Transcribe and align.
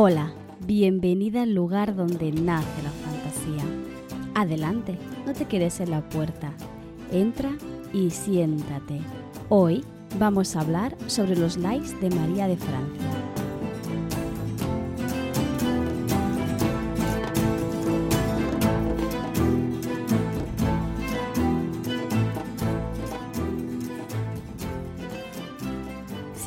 Hola, 0.00 0.32
bienvenida 0.60 1.42
al 1.42 1.54
lugar 1.54 1.96
donde 1.96 2.30
nace 2.30 2.82
la 2.84 2.90
fantasía. 2.92 3.64
Adelante, 4.32 4.96
no 5.26 5.32
te 5.32 5.46
quedes 5.46 5.80
en 5.80 5.90
la 5.90 6.08
puerta. 6.08 6.52
Entra 7.10 7.50
y 7.92 8.10
siéntate. 8.10 9.00
Hoy 9.48 9.84
vamos 10.16 10.54
a 10.54 10.60
hablar 10.60 10.96
sobre 11.08 11.34
los 11.34 11.56
likes 11.56 11.96
de 12.00 12.14
María 12.14 12.46
de 12.46 12.56
Francia. 12.56 13.08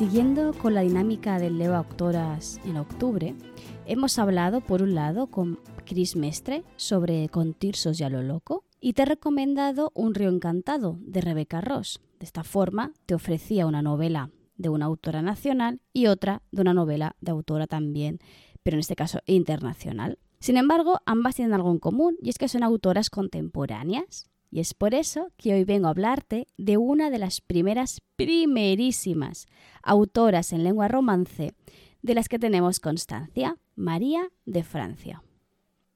Siguiendo 0.02 0.52
con 0.54 0.74
la 0.74 0.80
dinámica 0.80 1.38
del 1.38 1.58
Leo 1.58 1.76
Autoras 1.76 2.58
en 2.64 2.76
octubre, 2.76 3.36
hemos 3.86 4.18
hablado 4.18 4.60
por 4.60 4.82
un 4.82 4.94
lado 4.94 5.26
con 5.26 5.58
Chris 5.84 6.16
Mestre 6.16 6.64
sobre 6.76 7.28
Contirsos 7.28 8.00
y 8.00 8.04
a 8.04 8.10
lo 8.10 8.22
loco 8.22 8.64
y 8.80 8.92
te 8.92 9.02
he 9.02 9.06
recomendado 9.06 9.90
Un 9.94 10.14
río 10.14 10.28
encantado 10.28 10.98
de 11.00 11.20
Rebeca 11.20 11.60
Ross. 11.60 12.00
De 12.18 12.26
esta 12.26 12.44
forma 12.44 12.92
te 13.06 13.14
ofrecía 13.14 13.66
una 13.66 13.82
novela 13.82 14.30
de 14.56 14.68
una 14.68 14.86
autora 14.86 15.22
nacional 15.22 15.80
y 15.92 16.06
otra 16.06 16.42
de 16.52 16.62
una 16.62 16.74
novela 16.74 17.16
de 17.20 17.32
autora 17.32 17.66
también, 17.66 18.18
pero 18.62 18.76
en 18.76 18.80
este 18.80 18.96
caso 18.96 19.20
internacional. 19.26 20.18
Sin 20.38 20.56
embargo, 20.56 21.00
ambas 21.06 21.36
tienen 21.36 21.54
algo 21.54 21.70
en 21.70 21.78
común 21.78 22.16
y 22.20 22.30
es 22.30 22.38
que 22.38 22.48
son 22.48 22.62
autoras 22.62 23.10
contemporáneas 23.10 24.28
y 24.50 24.60
es 24.60 24.74
por 24.74 24.94
eso 24.94 25.28
que 25.36 25.54
hoy 25.54 25.64
vengo 25.64 25.86
a 25.86 25.90
hablarte 25.90 26.46
de 26.58 26.76
una 26.76 27.10
de 27.10 27.18
las 27.18 27.40
primeras, 27.40 28.00
primerísimas 28.16 29.46
autoras 29.82 30.52
en 30.52 30.62
lengua 30.62 30.88
romance 30.88 31.54
de 32.02 32.14
las 32.14 32.28
que 32.28 32.38
tenemos 32.38 32.80
constancia, 32.80 33.56
María 33.76 34.28
de 34.44 34.62
Francia. 34.62 35.22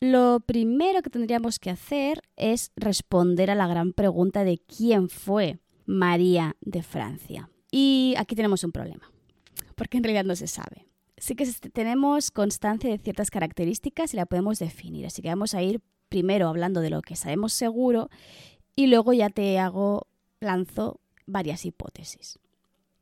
Lo 0.01 0.41
primero 0.41 1.03
que 1.03 1.11
tendríamos 1.11 1.59
que 1.59 1.71
hacer 1.71 2.23
es 2.37 2.71
responder 2.77 3.51
a 3.51 3.55
la 3.55 3.67
gran 3.67 3.93
pregunta 3.93 4.45
de 4.45 4.59
quién 4.59 5.09
fue 5.09 5.59
María 5.85 6.57
de 6.61 6.83
Francia. 6.83 7.51
Y 7.71 8.15
aquí 8.19 8.35
tenemos 8.37 8.63
un 8.63 8.73
problema, 8.73 9.11
porque 9.75 9.97
en 9.97 10.05
realidad 10.05 10.25
no 10.25 10.37
se 10.37 10.47
sabe. 10.47 10.87
Sí 11.17 11.35
que 11.35 11.47
tenemos 11.73 12.31
constancia 12.31 12.91
de 12.91 12.99
ciertas 12.99 13.31
características 13.31 14.13
y 14.13 14.17
la 14.17 14.27
podemos 14.27 14.59
definir, 14.59 15.07
así 15.07 15.23
que 15.23 15.29
vamos 15.29 15.55
a 15.55 15.63
ir 15.63 15.81
primero 16.09 16.49
hablando 16.49 16.81
de 16.81 16.91
lo 16.91 17.03
que 17.03 17.17
sabemos 17.17 17.53
seguro 17.53 18.11
y 18.77 18.87
luego 18.89 19.13
ya 19.13 19.31
te 19.31 19.59
hago, 19.59 20.07
lanzo 20.41 21.01
varias 21.27 21.65
hipótesis. 21.65 22.39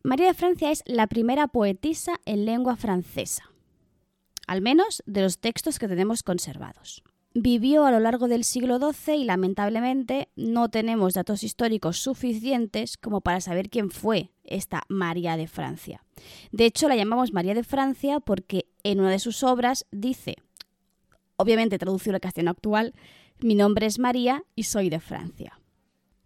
María 0.06 0.27
de 0.27 0.34
Francia 0.34 0.70
es 0.70 0.83
la 0.84 1.06
primera 1.06 1.48
poetisa 1.48 2.20
en 2.27 2.44
lengua 2.44 2.77
francesa, 2.77 3.50
al 4.46 4.61
menos 4.61 5.02
de 5.06 5.22
los 5.22 5.38
textos 5.38 5.78
que 5.78 5.88
tenemos 5.88 6.22
conservados. 6.22 7.02
Vivió 7.33 7.86
a 7.86 7.91
lo 7.91 8.00
largo 8.00 8.28
del 8.28 8.44
siglo 8.44 8.78
XII 8.78 9.14
y 9.14 9.24
lamentablemente 9.24 10.28
no 10.36 10.69
tenemos 10.69 11.14
datos 11.14 11.42
históricos 11.42 11.96
suficientes 11.96 12.98
como 12.98 13.22
para 13.22 13.41
saber 13.41 13.70
quién 13.70 13.91
fue 13.91 14.30
esta 14.44 14.83
María 14.91 15.38
de 15.38 15.46
Francia. 15.46 16.05
De 16.52 16.66
hecho, 16.66 16.86
la 16.86 16.96
llamamos 16.96 17.33
María 17.33 17.55
de 17.55 17.64
Francia 17.64 18.20
porque 18.20 18.66
en 18.83 19.00
una 19.00 19.11
de 19.11 19.18
sus 19.18 19.42
obras 19.42 19.86
dice, 19.91 20.36
obviamente 21.36 21.78
traducido 21.78 22.14
al 22.14 22.20
castellano 22.20 22.50
actual, 22.50 22.92
mi 23.39 23.55
nombre 23.55 23.86
es 23.86 23.98
María 23.98 24.44
y 24.55 24.64
soy 24.64 24.91
de 24.91 25.00
Francia. 25.00 25.58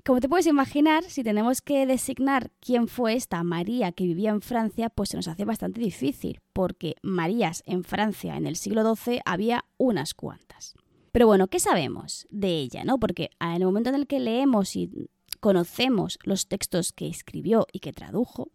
Como 0.09 0.21
te 0.21 0.29
puedes 0.31 0.47
imaginar, 0.47 1.05
si 1.05 1.23
tenemos 1.23 1.61
que 1.61 1.85
designar 1.85 2.51
quién 2.61 2.89
fue 2.89 3.13
esta 3.13 3.43
María 3.43 3.93
que 3.93 4.05
vivía 4.05 4.31
en 4.31 4.41
Francia, 4.41 4.89
pues 4.89 5.11
se 5.11 5.19
nos 5.19 5.29
hace 5.29 5.45
bastante 5.45 5.83
difícil, 5.83 6.41
porque 6.55 6.95
Marías 7.03 7.63
en 7.67 7.85
Francia 7.85 8.39
en 8.39 8.47
el 8.47 8.57
siglo 8.57 8.97
XII 8.97 9.21
había 9.27 9.67
unas 9.77 10.15
cuantas. 10.15 10.73
Pero 11.13 11.27
bueno, 11.27 11.49
¿qué 11.49 11.61
sabemos 11.61 12.27
de 12.31 12.57
ella? 12.57 12.85
¿no? 12.85 12.99
Porque 12.99 13.29
en 13.39 13.57
el 13.57 13.67
momento 13.67 13.91
en 13.91 13.97
el 13.97 14.07
que 14.07 14.19
leemos 14.19 14.77
y 14.77 15.11
conocemos 15.41 16.19
los 16.23 16.49
textos 16.49 16.95
que 16.95 17.09
escribió 17.09 17.67
y 17.71 17.81
que 17.81 17.93
tradujo, 17.93 18.49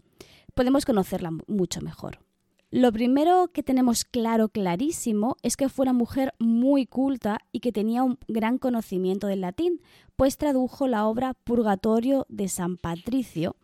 podemos 0.55 0.85
conocerla 0.85 1.29
mucho 1.45 1.81
mejor. 1.81 2.22
Lo 2.73 2.91
primero 2.91 3.51
que 3.53 3.61
tenemos 3.61 4.03
claro, 4.03 4.49
clarísimo, 4.49 5.37
es 5.43 5.57
que 5.57 5.69
fue 5.69 5.83
una 5.83 5.93
mujer 5.93 6.33
muy 6.39 6.87
culta 6.87 7.37
y 7.51 7.59
que 7.59 7.71
tenía 7.71 8.01
un 8.01 8.17
gran 8.27 8.57
conocimiento 8.57 9.27
del 9.27 9.41
latín, 9.41 9.79
pues 10.15 10.39
tradujo 10.39 10.87
la 10.87 11.05
obra 11.05 11.35
Purgatorio 11.35 12.25
de 12.29 12.47
San 12.47 12.77
Patricio, 12.77 13.57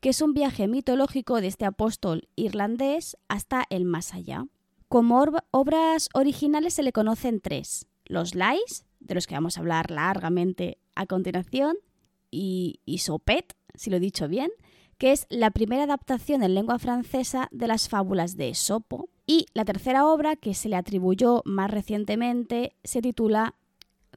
que 0.00 0.08
es 0.08 0.20
un 0.20 0.34
viaje 0.34 0.66
mitológico 0.66 1.40
de 1.40 1.46
este 1.46 1.64
apóstol 1.64 2.28
irlandés 2.34 3.16
hasta 3.28 3.62
el 3.70 3.84
más 3.84 4.14
allá. 4.14 4.48
Como 4.88 5.24
obras 5.52 6.08
originales 6.12 6.74
se 6.74 6.82
le 6.82 6.90
conocen 6.90 7.40
tres, 7.40 7.86
los 8.04 8.34
Lais, 8.34 8.84
de 8.98 9.14
los 9.14 9.28
que 9.28 9.36
vamos 9.36 9.56
a 9.56 9.60
hablar 9.60 9.92
largamente 9.92 10.78
a 10.96 11.06
continuación, 11.06 11.76
y, 12.32 12.80
y 12.84 12.98
Sopet, 12.98 13.54
si 13.76 13.90
lo 13.90 13.98
he 13.98 14.00
dicho 14.00 14.26
bien, 14.26 14.50
que 14.98 15.12
es 15.12 15.26
la 15.28 15.50
primera 15.50 15.84
adaptación 15.84 16.42
en 16.42 16.54
lengua 16.54 16.78
francesa 16.78 17.48
de 17.50 17.66
las 17.66 17.88
fábulas 17.88 18.36
de 18.36 18.48
Esopo. 18.50 19.08
Y 19.26 19.46
la 19.54 19.64
tercera 19.64 20.06
obra, 20.06 20.36
que 20.36 20.54
se 20.54 20.68
le 20.68 20.76
atribuyó 20.76 21.42
más 21.44 21.70
recientemente, 21.70 22.76
se 22.84 23.02
titula, 23.02 23.54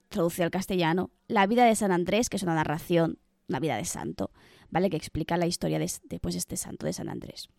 traducido 0.08 0.46
al 0.46 0.52
castellano, 0.52 1.12
La 1.28 1.48
vida 1.48 1.66
de 1.66 1.76
San 1.76 1.92
Andrés, 1.92 2.30
que 2.30 2.38
es 2.38 2.44
una 2.44 2.56
narración, 2.56 3.20
una 3.48 3.60
vida 3.60 3.76
de 3.76 3.86
santo, 3.86 4.32
¿vale? 4.70 4.90
Que 4.90 4.98
explica 4.98 5.38
la 5.38 5.48
historia 5.48 5.80
de, 5.80 6.20
pues, 6.20 6.36
este 6.36 6.58
santo 6.58 6.86
de 6.86 6.94
San 6.94 7.10
Andrés. 7.10 7.50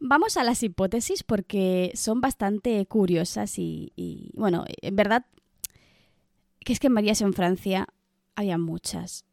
Vamos 0.00 0.36
a 0.36 0.44
las 0.44 0.62
hipótesis 0.62 1.22
porque 1.24 1.90
son 1.94 2.20
bastante 2.20 2.84
curiosas 2.86 3.58
y, 3.58 3.92
y 3.96 4.30
bueno, 4.34 4.64
en 4.66 4.94
verdad, 4.94 5.26
que 6.60 6.72
es 6.72 6.80
que 6.80 6.86
en 6.88 6.92
Marías 6.92 7.20
en 7.20 7.32
Francia 7.32 7.88
había 8.36 8.58
muchas 8.58 9.24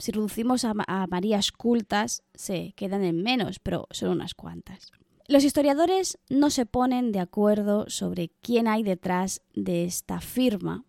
si 0.00 0.12
reducimos 0.12 0.64
a, 0.64 0.74
Marías 0.74 1.52
cultas, 1.52 2.22
se 2.34 2.72
quedan 2.76 3.04
en 3.04 3.22
menos, 3.22 3.58
pero 3.58 3.86
son 3.90 4.10
unas 4.10 4.34
cuantas. 4.34 4.90
Los 5.28 5.44
historiadores 5.44 6.18
no 6.28 6.50
se 6.50 6.66
ponen 6.66 7.12
de 7.12 7.20
acuerdo 7.20 7.84
sobre 7.88 8.30
quién 8.40 8.66
hay 8.66 8.82
detrás 8.82 9.42
de 9.54 9.84
esta 9.84 10.20
firma, 10.20 10.84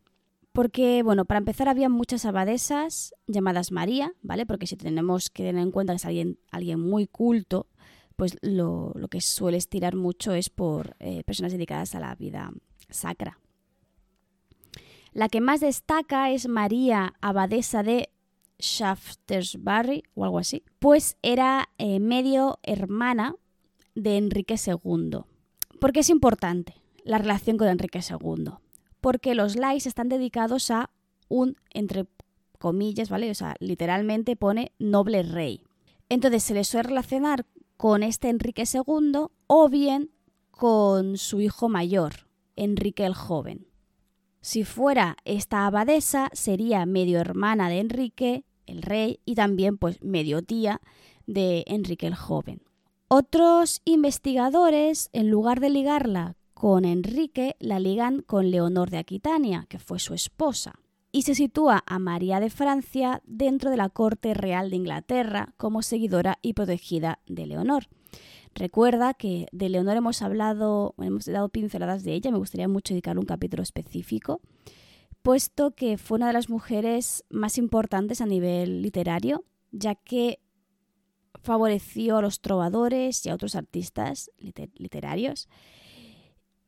porque, 0.52 1.04
bueno, 1.04 1.26
para 1.26 1.38
empezar 1.38 1.70
había 1.70 1.90
muchas 1.90 2.26
abadesas 2.26 3.14
llamadas 3.28 3.72
María, 3.72 4.14
¿vale? 4.22 4.46
Porque 4.46 4.68
si 4.68 4.76
tenemos 4.76 5.30
que 5.30 5.44
tener 5.44 5.62
en 5.62 5.72
cuenta 5.72 5.94
que 5.94 5.98
es 5.98 6.38
alguien, 6.52 6.80
muy 6.80 7.08
culto, 7.08 7.68
pues 8.16 8.38
lo, 8.42 8.94
que 9.10 9.22
suele 9.22 9.58
estirar 9.58 9.96
mucho 9.96 10.34
es 10.34 10.50
por 10.50 10.96
eh, 11.00 11.24
personas 11.24 11.52
dedicadas 11.52 11.96
a 11.96 12.00
la 12.00 12.16
vida 12.16 12.52
sacra. 12.90 13.40
La 15.14 15.28
que 15.28 15.42
más 15.42 15.60
destaca 15.60 16.32
es 16.32 16.48
María, 16.48 17.14
abadesa 17.22 17.84
de 17.84 18.10
Shaftesbury 18.62 20.04
o 20.16 20.24
algo 20.24 20.40
así, 20.40 20.64
pues 20.80 21.18
era 21.22 21.70
eh, 21.78 22.00
medio 22.00 22.60
hermana 22.64 23.36
de 23.96 24.18
Enrique 24.18 24.56
II. 24.56 25.20
¿Por 25.80 25.92
qué 25.92 26.00
es 26.00 26.10
importante 26.10 26.76
la 27.04 27.18
relación 27.18 27.58
con 27.58 27.68
Enrique 27.68 28.00
II? 28.00 28.52
Porque 29.02 29.36
los 29.36 29.56
Lais 29.56 29.88
están 29.88 30.10
dedicados 30.10 30.72
a 30.72 30.92
un, 31.28 31.58
entre 31.72 32.06
comillas, 32.60 33.10
¿vale? 33.10 33.30
O 33.32 33.36
sea, 33.36 33.56
literalmente 33.60 34.36
pone 34.36 34.72
noble 34.80 35.24
rey. 35.24 35.64
Entonces 36.10 36.44
se 36.44 36.54
les 36.54 36.68
suele 36.68 36.90
relacionar 36.90 37.46
con 37.78 38.04
este 38.04 38.30
Enrique 38.30 38.64
II 38.72 39.28
o 39.48 39.70
bien 39.70 40.12
con 40.52 41.18
su 41.18 41.42
hijo 41.42 41.68
mayor, 41.68 42.28
Enrique 42.56 43.06
el 43.06 43.16
Joven. 43.16 43.66
Si 44.42 44.64
fuera 44.64 45.18
esta 45.24 45.66
abadesa, 45.66 46.30
sería 46.34 46.86
medio 46.86 47.20
hermana 47.20 47.70
de 47.70 47.80
Enrique 47.80 48.44
el 48.72 48.82
rey, 48.82 49.20
y 49.26 49.36
también 49.36 49.78
pues 49.78 50.02
medio 50.02 50.42
tía 50.42 50.82
de 51.28 51.64
Enrique 51.68 52.08
el 52.08 52.16
Joven. 52.16 52.62
Otros 53.08 53.82
investigadores, 53.84 55.10
en 55.12 55.30
lugar 55.30 55.60
de 55.60 55.70
ligarla 55.70 56.36
con 56.54 56.86
Enrique, 56.86 57.56
la 57.60 57.80
ligan 57.80 58.22
con 58.22 58.52
Leonor 58.52 58.90
de 58.90 59.00
Aquitania, 59.00 59.66
que 59.68 59.80
fue 59.80 60.00
su 60.00 60.14
esposa, 60.14 60.76
y 61.12 61.24
se 61.24 61.36
sitúa 61.36 61.84
a 61.86 62.00
María 62.00 62.40
de 62.40 62.50
Francia 62.50 63.22
dentro 63.26 63.70
de 63.70 63.78
la 63.78 63.90
corte 63.90 64.34
real 64.34 64.70
de 64.70 64.78
Inglaterra 64.78 65.54
como 65.58 65.82
seguidora 65.82 66.40
y 66.42 66.54
protegida 66.54 67.20
de 67.28 67.48
Leonor. 67.48 67.88
Recuerda 68.56 69.14
que 69.14 69.48
de 69.52 69.70
Leonor 69.70 69.98
hemos 69.98 70.22
hablado, 70.22 70.94
hemos 70.98 71.26
dado 71.26 71.50
pinceladas 71.50 72.04
de 72.04 72.14
ella, 72.14 72.32
me 72.32 72.38
gustaría 72.38 72.68
mucho 72.68 72.94
dedicar 72.94 73.18
un 73.18 73.26
capítulo 73.26 73.64
específico 73.64 74.42
puesto 75.22 75.72
que 75.72 75.98
fue 75.98 76.18
una 76.18 76.28
de 76.28 76.34
las 76.34 76.50
mujeres 76.50 77.24
más 77.30 77.58
importantes 77.58 78.22
a 78.22 78.26
nivel 78.26 78.82
literario, 78.82 79.44
ya 79.72 79.96
que 79.96 80.40
favoreció 81.42 82.18
a 82.18 82.22
los 82.22 82.42
trovadores 82.42 83.26
y 83.26 83.30
a 83.30 83.34
otros 83.34 83.56
artistas 83.56 84.30
literarios 84.38 85.48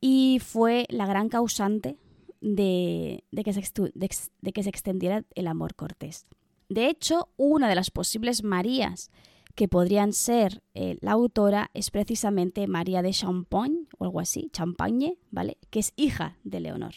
y 0.05 0.39
fue 0.43 0.85
la 0.89 1.05
gran 1.05 1.29
causante 1.29 1.97
de, 2.41 3.23
que 3.43 3.53
se, 3.53 3.61
que 3.61 4.63
se 4.63 4.69
extendiera 4.69 5.23
el 5.33 5.47
amor 5.47 5.75
cortés. 5.75 6.25
De 6.67 6.89
hecho, 6.89 7.29
una 7.37 7.69
de 7.69 7.75
las 7.75 7.89
posibles 7.89 8.43
Marías 8.43 9.11
que 9.55 9.67
podrían 9.67 10.11
ser 10.11 10.61
eh, 10.73 10.97
la 10.99 11.11
autora 11.11 11.69
es 11.73 11.89
precisamente 11.89 12.67
María 12.67 13.01
de 13.01 13.11
Champagne 13.11 13.87
o 13.97 14.03
algo 14.03 14.19
así, 14.19 14.49
Champagne, 14.51 15.17
¿vale? 15.31 15.57
Que 15.69 15.79
es 15.79 15.93
hija 15.95 16.37
de 16.43 16.59
Leonor. 16.59 16.95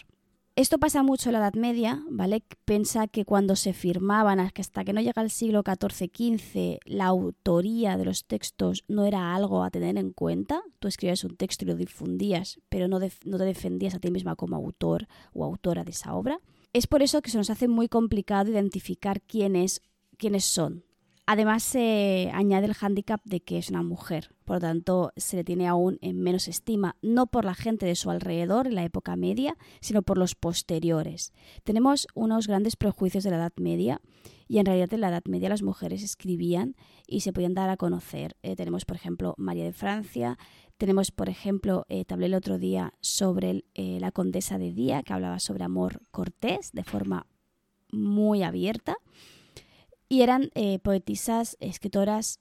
Esto 0.56 0.78
pasa 0.78 1.02
mucho 1.02 1.28
en 1.28 1.34
la 1.34 1.40
Edad 1.40 1.52
Media, 1.52 2.02
¿vale? 2.08 2.42
Piensa 2.64 3.08
que 3.08 3.26
cuando 3.26 3.56
se 3.56 3.74
firmaban, 3.74 4.40
hasta 4.40 4.84
que 4.84 4.94
no 4.94 5.02
llega 5.02 5.20
el 5.20 5.28
siglo 5.28 5.62
XIV-XV, 5.62 6.78
la 6.86 7.04
autoría 7.08 7.98
de 7.98 8.06
los 8.06 8.24
textos 8.24 8.82
no 8.88 9.04
era 9.04 9.34
algo 9.34 9.62
a 9.62 9.70
tener 9.70 9.98
en 9.98 10.12
cuenta. 10.12 10.62
Tú 10.78 10.88
escribías 10.88 11.24
un 11.24 11.36
texto 11.36 11.66
y 11.66 11.68
lo 11.68 11.74
difundías, 11.74 12.58
pero 12.70 12.88
no, 12.88 12.98
te 12.98 13.10
defendías 13.44 13.94
a 13.94 13.98
ti 13.98 14.10
misma 14.10 14.34
como 14.34 14.56
autor 14.56 15.08
o 15.34 15.44
autora 15.44 15.84
de 15.84 15.90
esa 15.90 16.14
obra. 16.14 16.40
Es 16.72 16.86
por 16.86 17.02
eso 17.02 17.20
que 17.20 17.30
se 17.30 17.36
nos 17.36 17.50
hace 17.50 17.68
muy 17.68 17.90
complicado 17.90 18.50
identificar 18.50 19.20
quiénes, 19.20 19.82
quiénes 20.16 20.46
son, 20.46 20.84
Además 21.26 21.64
se 21.64 22.30
añade 22.32 22.66
el 22.66 22.74
hándicap 22.74 23.20
de 23.24 23.40
que 23.40 23.58
es 23.58 23.68
una 23.68 23.82
mujer, 23.82 24.30
por 24.46 24.56
lo 24.56 24.60
tanto 24.60 25.12
se 25.16 25.36
le 25.36 25.44
tiene 25.44 25.68
aún 25.68 25.98
en 26.00 26.22
menos 26.22 26.48
estima, 26.48 26.96
no 27.02 27.26
por 27.26 27.44
la 27.44 27.54
gente 27.54 27.84
de 27.84 27.96
su 27.96 28.10
alrededor 28.10 28.66
en 28.66 28.76
la 28.76 28.84
época 28.84 29.16
media, 29.16 29.58
sino 29.80 30.00
por 30.02 30.16
los 30.16 30.34
posteriores. 30.34 31.34
Tenemos 31.64 32.06
unos 32.14 32.46
grandes 32.46 32.76
prejuicios 32.76 33.24
de 33.24 33.30
la 33.30 33.36
Edad 33.36 33.52
Media 33.56 34.00
y 34.48 34.58
en 34.58 34.66
realidad 34.66 34.94
en 34.94 35.00
la 35.02 35.08
Edad 35.08 35.24
Media 35.26 35.50
las 35.50 35.62
mujeres 35.62 36.02
escribían 36.02 36.76
y 37.06 37.20
se 37.20 37.32
podían 37.32 37.54
dar 37.54 37.68
a 37.68 37.76
conocer. 37.76 38.36
Eh, 38.42 38.56
tenemos, 38.56 38.84
por 38.84 38.96
ejemplo, 38.96 39.34
María 39.36 39.64
de 39.64 39.72
Francia, 39.72 40.38
tenemos, 40.78 41.10
por 41.10 41.28
ejemplo, 41.28 41.86
eh, 41.88 42.04
hablé 42.08 42.26
el 42.26 42.34
otro 42.34 42.58
día 42.58 42.92
sobre 43.00 43.64
eh, 43.74 43.98
la 44.00 44.12
condesa 44.12 44.58
de 44.58 44.72
Día, 44.72 45.02
que 45.02 45.12
hablaba 45.12 45.40
sobre 45.40 45.64
amor 45.64 46.02
cortés 46.10 46.72
de 46.72 46.84
forma 46.84 47.26
muy 47.90 48.42
abierta. 48.42 48.96
Y 50.08 50.20
eran 50.20 50.50
eh, 50.54 50.78
poetisas, 50.78 51.56
escritoras 51.60 52.40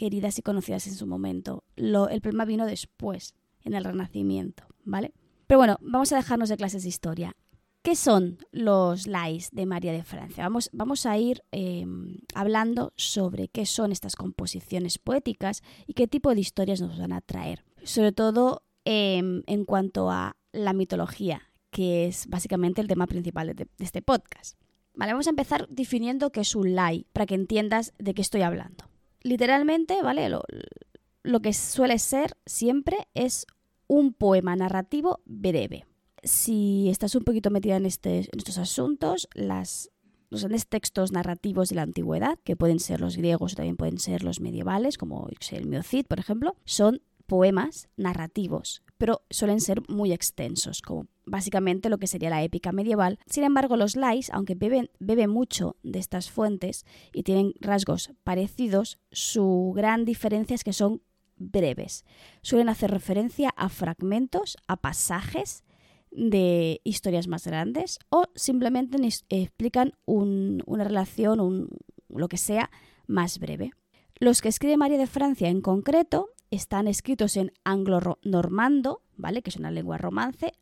queridas 0.00 0.38
y 0.38 0.42
conocidas 0.42 0.86
en 0.86 0.94
su 0.94 1.06
momento. 1.06 1.62
Lo, 1.76 2.08
el 2.08 2.22
problema 2.22 2.46
vino 2.46 2.64
después, 2.64 3.34
en 3.62 3.74
el 3.74 3.84
Renacimiento, 3.84 4.64
¿vale? 4.82 5.12
Pero 5.46 5.58
bueno, 5.58 5.76
vamos 5.82 6.10
a 6.10 6.16
dejarnos 6.16 6.48
de 6.48 6.56
clases 6.56 6.84
de 6.84 6.88
historia. 6.88 7.36
¿Qué 7.82 7.94
son 7.94 8.38
los 8.50 9.06
lais 9.06 9.50
de 9.52 9.66
María 9.66 9.92
de 9.92 10.02
Francia? 10.02 10.42
Vamos, 10.44 10.70
vamos 10.72 11.04
a 11.04 11.18
ir 11.18 11.42
em, 11.50 12.16
hablando 12.34 12.94
sobre 12.96 13.48
qué 13.48 13.66
son 13.66 13.92
estas 13.92 14.16
composiciones 14.16 14.96
poéticas 14.96 15.62
y 15.86 15.92
qué 15.92 16.08
tipo 16.08 16.34
de 16.34 16.40
historias 16.40 16.80
nos 16.80 16.98
van 16.98 17.12
a 17.12 17.20
traer. 17.20 17.62
Sobre 17.82 18.12
todo 18.12 18.62
em, 18.86 19.42
en 19.46 19.66
cuanto 19.66 20.10
a 20.10 20.34
la 20.52 20.72
mitología, 20.72 21.42
que 21.70 22.06
es 22.06 22.26
básicamente 22.26 22.80
el 22.80 22.88
tema 22.88 23.06
principal 23.06 23.54
de 23.54 23.68
este 23.80 24.00
podcast. 24.00 24.58
Vale, 24.94 25.12
vamos 25.12 25.26
a 25.26 25.30
empezar 25.30 25.68
definiendo 25.68 26.32
qué 26.32 26.40
es 26.40 26.54
un 26.54 26.74
lie, 26.74 27.04
para 27.12 27.26
que 27.26 27.34
entiendas 27.34 27.92
de 27.98 28.14
qué 28.14 28.22
estoy 28.22 28.40
hablando. 28.40 28.89
Literalmente, 29.22 30.02
¿vale? 30.02 30.28
Lo, 30.28 31.40
que 31.40 31.52
suele 31.52 31.98
ser 31.98 32.36
siempre 32.46 32.96
es 33.14 33.46
un 33.86 34.12
poema 34.12 34.56
narrativo 34.56 35.20
breve. 35.24 35.86
Si 36.22 36.88
estás 36.90 37.14
un 37.14 37.24
poquito 37.24 37.50
metida 37.50 37.76
en, 37.76 37.86
este, 37.86 38.18
en 38.18 38.38
estos 38.38 38.58
asuntos, 38.58 39.28
las, 39.34 39.90
los 40.28 40.42
grandes 40.42 40.66
textos 40.66 41.12
narrativos 41.12 41.68
de 41.68 41.76
la 41.76 41.82
antigüedad, 41.82 42.38
que 42.44 42.56
pueden 42.56 42.80
ser 42.80 43.00
los 43.00 43.16
griegos 43.16 43.52
o 43.52 43.56
también 43.56 43.76
pueden 43.76 43.98
ser 43.98 44.22
los 44.22 44.40
medievales, 44.40 44.96
como 44.96 45.28
el 45.50 45.66
Miocid, 45.66 46.06
por 46.06 46.20
ejemplo, 46.20 46.56
son 46.64 47.02
poemas 47.30 47.88
narrativos, 47.96 48.82
pero 48.98 49.22
suelen 49.30 49.60
ser 49.60 49.82
muy 49.88 50.10
extensos, 50.10 50.82
como 50.82 51.06
básicamente 51.24 51.88
lo 51.88 51.98
que 51.98 52.08
sería 52.08 52.28
la 52.28 52.42
épica 52.42 52.72
medieval. 52.72 53.20
Sin 53.26 53.44
embargo, 53.44 53.76
los 53.76 53.94
lais, 53.94 54.30
aunque 54.30 54.56
beben, 54.56 54.90
beben 54.98 55.30
mucho 55.30 55.76
de 55.84 56.00
estas 56.00 56.28
fuentes 56.28 56.84
y 57.12 57.22
tienen 57.22 57.52
rasgos 57.60 58.10
parecidos, 58.24 58.98
su 59.12 59.72
gran 59.76 60.04
diferencia 60.04 60.56
es 60.56 60.64
que 60.64 60.72
son 60.72 61.02
breves. 61.36 62.04
Suelen 62.42 62.68
hacer 62.68 62.90
referencia 62.90 63.50
a 63.50 63.68
fragmentos, 63.68 64.56
a 64.66 64.78
pasajes 64.78 65.62
de 66.10 66.80
historias 66.82 67.28
más 67.28 67.46
grandes 67.46 68.00
o 68.08 68.24
simplemente 68.34 68.98
explican 69.28 69.92
una 70.04 70.82
relación, 70.82 71.38
un, 71.38 71.68
lo 72.08 72.26
que 72.26 72.38
sea, 72.38 72.72
más 73.06 73.38
breve. 73.38 73.70
Los 74.18 74.40
que 74.40 74.48
escribe 74.48 74.76
María 74.76 74.98
de 74.98 75.06
Francia 75.06 75.48
en 75.48 75.60
concreto 75.60 76.30
están 76.50 76.88
escritos 76.88 77.36
en 77.36 77.52
anglo-normando, 77.64 79.02
¿vale? 79.16 79.42
Que 79.42 79.50
es 79.50 79.56
una 79.56 79.70
lengua 79.70 79.98
romance. 79.98 80.52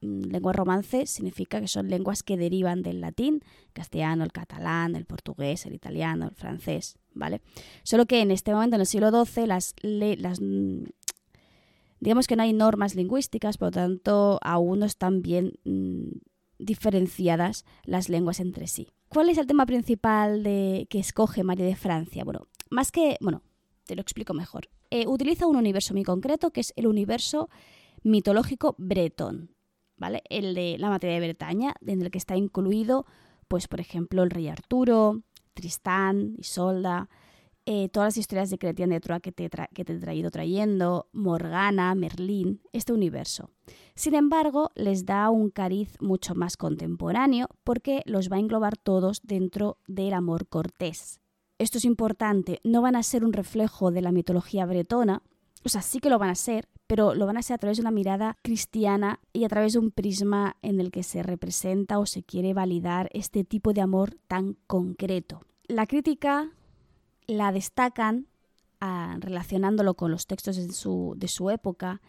Mm, 0.00 0.30
lengua 0.30 0.52
romance 0.52 1.06
significa 1.06 1.60
que 1.60 1.68
son 1.68 1.88
lenguas 1.88 2.22
que 2.22 2.36
derivan 2.36 2.82
del 2.82 3.00
latín, 3.00 3.42
castellano, 3.72 4.24
el 4.24 4.32
catalán, 4.32 4.94
el 4.94 5.06
portugués, 5.06 5.66
el 5.66 5.74
italiano, 5.74 6.26
el 6.26 6.34
francés, 6.34 6.98
¿vale? 7.14 7.40
Solo 7.82 8.06
que 8.06 8.20
en 8.20 8.30
este 8.30 8.52
momento, 8.52 8.76
en 8.76 8.80
el 8.80 8.86
siglo 8.86 9.10
XII, 9.10 9.46
las, 9.46 9.74
mm, 10.40 10.84
digamos 12.00 12.26
que 12.26 12.36
no 12.36 12.42
hay 12.42 12.52
normas 12.52 12.94
lingüísticas, 12.94 13.58
por 13.58 13.68
lo 13.68 13.72
tanto, 13.72 14.38
aún 14.42 14.80
no 14.80 14.86
están 14.86 15.22
bien 15.22 15.54
mm, 15.64 16.18
diferenciadas 16.58 17.64
las 17.84 18.08
lenguas 18.08 18.40
entre 18.40 18.66
sí. 18.66 18.88
¿Cuál 19.08 19.30
es 19.30 19.38
el 19.38 19.46
tema 19.46 19.66
principal 19.66 20.42
que 20.42 20.98
escoge 20.98 21.42
María 21.42 21.64
de 21.64 21.76
Francia? 21.76 22.24
Bueno, 22.24 22.46
más 22.68 22.92
que, 22.92 23.16
bueno, 23.20 23.42
te 23.86 23.94
lo 23.94 24.02
explico 24.02 24.34
mejor. 24.34 24.68
Eh, 24.90 25.06
utiliza 25.06 25.46
un 25.46 25.56
universo 25.56 25.94
muy 25.94 26.02
concreto 26.02 26.50
que 26.50 26.60
es 26.60 26.72
el 26.76 26.86
universo 26.86 27.48
mitológico 28.02 28.74
bretón, 28.78 29.54
¿vale? 29.96 30.22
El 30.30 30.54
de 30.54 30.76
la 30.78 30.88
materia 30.88 31.14
de 31.20 31.26
Bretaña, 31.26 31.74
en 31.86 32.02
el 32.02 32.10
que 32.10 32.18
está 32.18 32.36
incluido, 32.36 33.06
pues 33.48 33.68
por 33.68 33.80
ejemplo, 33.80 34.22
el 34.22 34.30
rey 34.30 34.48
Arturo, 34.48 35.22
Tristán, 35.54 36.34
Isolda, 36.38 37.08
eh, 37.70 37.90
todas 37.90 38.06
las 38.06 38.16
historias 38.16 38.48
de 38.48 38.56
Cretián 38.56 38.88
de 38.88 39.00
Troya 39.00 39.20
que 39.20 39.30
te, 39.30 39.50
que 39.74 39.84
te 39.84 39.92
he 39.92 39.98
traído 39.98 40.30
trayendo, 40.30 41.10
Morgana, 41.12 41.94
Merlín, 41.94 42.62
este 42.72 42.94
universo. 42.94 43.50
Sin 43.94 44.14
embargo, 44.14 44.70
les 44.74 45.04
da 45.04 45.28
un 45.28 45.50
cariz 45.50 46.00
mucho 46.00 46.34
más 46.34 46.56
contemporáneo 46.56 47.48
porque 47.64 48.02
los 48.06 48.30
va 48.32 48.36
a 48.36 48.40
englobar 48.40 48.78
todos 48.78 49.20
dentro 49.22 49.76
del 49.86 50.14
amor 50.14 50.48
cortés, 50.48 51.20
esto 51.58 51.78
es 51.78 51.84
importante, 51.84 52.60
no 52.64 52.82
van 52.82 52.96
a 52.96 53.02
ser 53.02 53.24
un 53.24 53.32
reflejo 53.32 53.90
de 53.90 54.02
la 54.02 54.12
mitología 54.12 54.66
bretona, 54.66 55.22
o 55.64 55.68
sea, 55.68 55.82
sí 55.82 55.98
que 55.98 56.10
lo 56.10 56.18
van 56.18 56.30
a 56.30 56.34
ser, 56.34 56.68
pero 56.86 57.14
lo 57.14 57.26
van 57.26 57.36
a 57.36 57.42
ser 57.42 57.54
a 57.54 57.58
través 57.58 57.78
de 57.78 57.82
una 57.82 57.90
mirada 57.90 58.38
cristiana 58.42 59.20
y 59.32 59.44
a 59.44 59.48
través 59.48 59.72
de 59.72 59.80
un 59.80 59.90
prisma 59.90 60.56
en 60.62 60.80
el 60.80 60.90
que 60.90 61.02
se 61.02 61.22
representa 61.22 61.98
o 61.98 62.06
se 62.06 62.22
quiere 62.22 62.54
validar 62.54 63.10
este 63.12 63.44
tipo 63.44 63.72
de 63.72 63.80
amor 63.80 64.16
tan 64.28 64.56
concreto. 64.66 65.42
La 65.66 65.86
crítica 65.86 66.50
la 67.26 67.52
destacan 67.52 68.28
ah, 68.80 69.16
relacionándolo 69.20 69.94
con 69.94 70.10
los 70.10 70.26
textos 70.26 70.56
de 70.56 70.72
su, 70.72 71.14
de 71.16 71.28
su 71.28 71.50
época, 71.50 72.00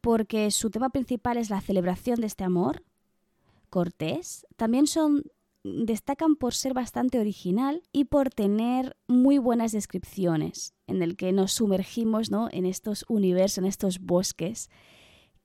porque 0.00 0.50
su 0.50 0.70
tema 0.70 0.90
principal 0.90 1.36
es 1.36 1.50
la 1.50 1.60
celebración 1.60 2.20
de 2.20 2.26
este 2.26 2.44
amor 2.44 2.84
cortés. 3.74 4.46
También 4.56 4.86
son 4.86 5.24
destacan 5.64 6.36
por 6.36 6.54
ser 6.54 6.74
bastante 6.74 7.18
original 7.18 7.82
y 7.90 8.04
por 8.04 8.30
tener 8.30 8.96
muy 9.08 9.38
buenas 9.38 9.72
descripciones, 9.72 10.74
en 10.86 11.02
el 11.02 11.16
que 11.16 11.32
nos 11.32 11.52
sumergimos 11.52 12.30
¿no? 12.30 12.48
en 12.52 12.66
estos 12.66 13.04
universos, 13.08 13.58
en 13.58 13.64
estos 13.64 13.98
bosques 14.00 14.68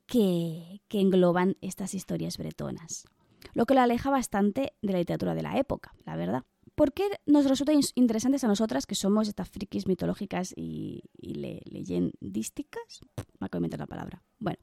que, 0.05 0.81
que 0.89 0.99
engloban 0.99 1.55
estas 1.61 1.93
historias 1.93 2.37
bretonas. 2.37 3.05
Lo 3.53 3.65
que 3.65 3.73
lo 3.73 3.81
aleja 3.81 4.09
bastante 4.09 4.73
de 4.81 4.91
la 4.91 4.99
literatura 4.99 5.33
de 5.33 5.43
la 5.43 5.57
época, 5.57 5.93
la 6.05 6.17
verdad. 6.17 6.43
¿Por 6.79 6.93
qué 6.93 7.09
nos 7.25 7.43
resulta 7.43 7.73
interesantes 7.95 8.45
a 8.45 8.47
nosotras 8.47 8.87
que 8.87 8.95
somos 8.95 9.27
estas 9.27 9.49
frikis 9.49 9.85
mitológicas 9.85 10.53
y, 10.55 11.03
leyendísticas? 11.17 13.01
Me 13.37 13.47
acabo 13.47 13.59
de 13.59 13.65
inventar 13.65 13.81
la 13.81 13.85
palabra. 13.85 14.23
Bueno, 14.39 14.59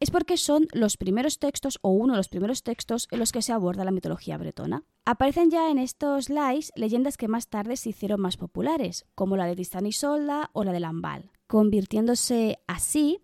es 0.00 0.10
porque 0.10 0.38
son 0.38 0.66
los 0.72 0.96
primeros 0.96 1.38
textos 1.38 1.78
o 1.82 1.90
uno 1.90 2.14
de 2.14 2.16
los 2.16 2.28
primeros 2.28 2.64
textos 2.64 3.06
en 3.12 3.20
los 3.20 3.30
que 3.30 3.42
se 3.42 3.52
aborda 3.52 3.84
la 3.84 3.92
mitología 3.92 4.38
bretona. 4.38 4.82
Aparecen 5.04 5.52
ya 5.52 5.70
en 5.70 5.78
estos 5.78 6.30
lies 6.30 6.72
leyendas 6.74 7.16
que 7.16 7.28
más 7.28 7.46
tarde 7.46 7.76
se 7.76 7.90
hicieron 7.90 8.20
más 8.20 8.36
populares, 8.36 9.06
como 9.14 9.36
la 9.36 9.46
de 9.46 9.54
Tristán 9.54 9.86
y 9.86 9.92
o 10.02 10.64
la 10.64 10.72
de 10.72 10.80
Lambal, 10.80 11.30
convirtiéndose 11.46 12.58
así 12.66 13.20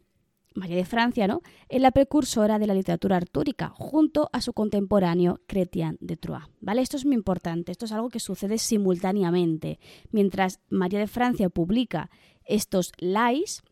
María 0.59 0.77
de 0.77 0.85
Francia, 0.85 1.27
¿no? 1.27 1.41
en 1.69 1.83
la 1.83 1.91
precursora 1.91 2.59
de 2.59 2.67
la 2.67 2.75
literatura 2.75 3.17
artúrica, 3.17 3.71
junto 3.71 4.29
a 4.33 4.41
su 4.41 4.53
contemporáneo 4.53 5.41
Chrétien 5.47 5.97
de 6.01 6.17
Troyes. 6.17 6.49
¿vale? 6.61 6.83
Esto 6.83 6.97
es 6.97 7.07
muy 7.07 7.15
importante, 7.15 7.73
esto 7.73 7.87
es 7.87 7.93
algo 7.93 8.11
que 8.11 8.21
sucede 8.21 8.59
simultáneamente. 8.59 9.79
Mientras 10.11 10.61
María 10.69 10.99
de 10.99 11.07
Francia 11.07 11.49
publica 11.49 12.11
estos 12.45 12.93
lais, 12.99 13.63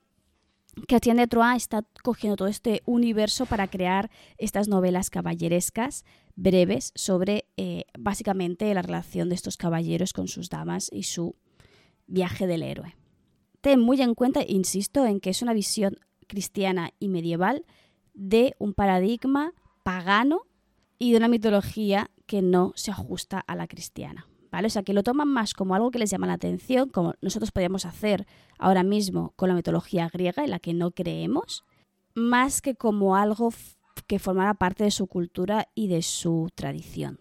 Chrétien 0.86 1.16
de 1.16 1.26
Troyes 1.26 1.62
está 1.62 1.84
cogiendo 2.02 2.36
todo 2.36 2.48
este 2.48 2.82
universo 2.84 3.46
para 3.46 3.68
crear 3.68 4.10
estas 4.36 4.68
novelas 4.68 5.10
caballerescas 5.10 6.04
breves 6.34 6.92
sobre 6.94 7.46
eh, 7.56 7.84
básicamente 7.98 8.72
la 8.74 8.82
relación 8.82 9.30
de 9.30 9.34
estos 9.34 9.56
caballeros 9.56 10.12
con 10.12 10.28
sus 10.28 10.50
damas 10.50 10.90
y 10.92 11.04
su 11.04 11.34
viaje 12.06 12.46
del 12.46 12.62
héroe. 12.62 12.94
Ten 13.62 13.80
muy 13.80 14.00
en 14.02 14.14
cuenta, 14.14 14.42
insisto, 14.46 15.06
en 15.06 15.18
que 15.18 15.30
es 15.30 15.42
una 15.42 15.54
visión 15.54 15.98
cristiana 16.26 16.90
y 16.98 17.08
medieval 17.08 17.64
de 18.14 18.54
un 18.58 18.74
paradigma 18.74 19.52
pagano 19.82 20.42
y 20.98 21.12
de 21.12 21.18
una 21.18 21.28
mitología 21.28 22.10
que 22.26 22.42
no 22.42 22.72
se 22.74 22.90
ajusta 22.90 23.38
a 23.38 23.54
la 23.54 23.66
cristiana. 23.66 24.26
¿vale? 24.50 24.66
O 24.68 24.70
sea, 24.70 24.82
que 24.82 24.94
lo 24.94 25.02
toman 25.02 25.28
más 25.28 25.54
como 25.54 25.74
algo 25.74 25.90
que 25.90 25.98
les 25.98 26.10
llama 26.10 26.26
la 26.26 26.34
atención, 26.34 26.88
como 26.88 27.14
nosotros 27.20 27.52
podríamos 27.52 27.84
hacer 27.84 28.26
ahora 28.58 28.82
mismo 28.82 29.32
con 29.36 29.48
la 29.48 29.54
mitología 29.54 30.08
griega, 30.08 30.44
en 30.44 30.50
la 30.50 30.60
que 30.60 30.74
no 30.74 30.92
creemos, 30.92 31.64
más 32.14 32.62
que 32.62 32.74
como 32.74 33.16
algo 33.16 33.52
que 34.06 34.18
formara 34.18 34.54
parte 34.54 34.84
de 34.84 34.90
su 34.90 35.06
cultura 35.06 35.68
y 35.74 35.88
de 35.88 36.02
su 36.02 36.48
tradición. 36.54 37.20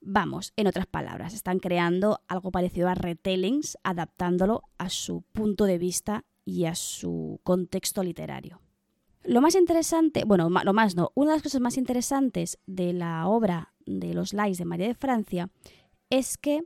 Vamos, 0.00 0.52
en 0.56 0.66
otras 0.66 0.86
palabras, 0.86 1.34
están 1.34 1.58
creando 1.58 2.20
algo 2.28 2.50
parecido 2.50 2.88
a 2.88 2.94
retellings, 2.94 3.76
adaptándolo 3.82 4.62
a 4.78 4.88
su 4.88 5.22
punto 5.32 5.64
de 5.64 5.78
vista 5.78 6.24
y 6.50 6.66
a 6.66 6.74
su 6.74 7.40
contexto 7.44 8.02
literario. 8.02 8.60
Lo 9.22 9.40
más 9.40 9.54
interesante, 9.54 10.24
bueno, 10.24 10.48
lo 10.48 10.72
más 10.72 10.96
no, 10.96 11.12
una 11.14 11.30
de 11.30 11.36
las 11.36 11.42
cosas 11.42 11.60
más 11.60 11.76
interesantes 11.76 12.58
de 12.66 12.92
la 12.92 13.28
obra 13.28 13.72
de 13.86 14.14
los 14.14 14.32
Lais 14.32 14.58
de 14.58 14.64
María 14.64 14.88
de 14.88 14.94
Francia 14.94 15.50
es 16.08 16.38
que, 16.38 16.64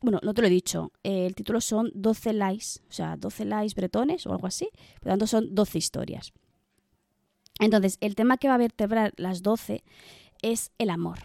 bueno, 0.00 0.18
no 0.22 0.34
te 0.34 0.40
lo 0.40 0.48
he 0.48 0.50
dicho, 0.50 0.92
el 1.02 1.34
título 1.34 1.60
son 1.60 1.92
12 1.94 2.32
Lais, 2.32 2.82
o 2.88 2.92
sea, 2.92 3.16
12 3.16 3.44
Lais 3.44 3.74
bretones 3.74 4.26
o 4.26 4.32
algo 4.32 4.46
así, 4.46 4.68
por 4.98 5.06
lo 5.06 5.12
tanto 5.12 5.26
son 5.26 5.54
12 5.54 5.78
historias. 5.78 6.32
Entonces, 7.60 7.98
el 8.00 8.14
tema 8.14 8.38
que 8.38 8.48
va 8.48 8.54
a 8.54 8.58
vertebrar 8.58 9.12
las 9.16 9.42
12 9.42 9.84
es 10.42 10.72
el 10.78 10.88
amor. 10.88 11.18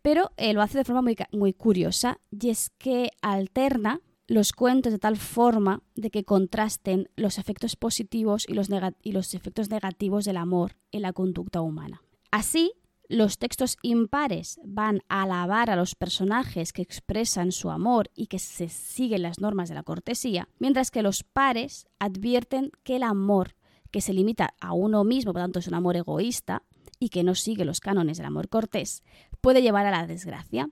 Pero 0.00 0.32
eh, 0.38 0.54
lo 0.54 0.62
hace 0.62 0.78
de 0.78 0.84
forma 0.84 1.02
muy 1.32 1.52
curiosa 1.52 2.18
y 2.30 2.48
es 2.48 2.70
que 2.78 3.10
alterna 3.22 4.00
los 4.26 4.52
cuentos 4.52 4.92
de 4.92 4.98
tal 4.98 5.16
forma 5.16 5.82
de 5.96 6.10
que 6.10 6.24
contrasten 6.24 7.08
los 7.16 7.38
efectos 7.38 7.76
positivos 7.76 8.46
y 8.48 8.54
los, 8.54 9.34
efectos 9.34 9.70
negativos 9.70 10.24
del 10.24 10.38
amor 10.38 10.76
en 10.92 11.02
la 11.02 11.12
conducta 11.12 11.60
humana. 11.60 12.02
Así, 12.30 12.72
los 13.08 13.38
textos 13.38 13.76
impares 13.82 14.58
van 14.64 15.02
a 15.08 15.22
alabar 15.22 15.68
a 15.68 15.76
los 15.76 15.94
personajes 15.94 16.72
que 16.72 16.82
expresan 16.82 17.52
su 17.52 17.70
amor 17.70 18.10
y 18.14 18.28
que 18.28 18.38
se 18.38 18.68
siguen 18.68 19.22
las 19.22 19.40
normas 19.40 19.68
de 19.68 19.74
la 19.74 19.82
cortesía, 19.82 20.48
mientras 20.58 20.90
que 20.90 21.02
los 21.02 21.22
pares 21.22 21.86
advierten 21.98 22.70
que 22.82 22.96
el 22.96 23.02
amor 23.02 23.56
que 23.90 24.00
se 24.00 24.14
limita 24.14 24.54
a 24.60 24.72
uno 24.72 25.04
mismo, 25.04 25.32
por 25.32 25.42
tanto 25.42 25.58
es 25.58 25.68
un 25.68 25.74
amor 25.74 25.96
egoísta 25.96 26.62
y 26.98 27.10
que 27.10 27.22
no 27.22 27.34
sigue 27.34 27.64
los 27.64 27.80
cánones 27.80 28.16
del 28.16 28.26
amor 28.26 28.48
cortés, 28.48 29.02
puede 29.40 29.62
llevar 29.62 29.86
a 29.86 29.90
la 29.90 30.06
desgracia. 30.06 30.70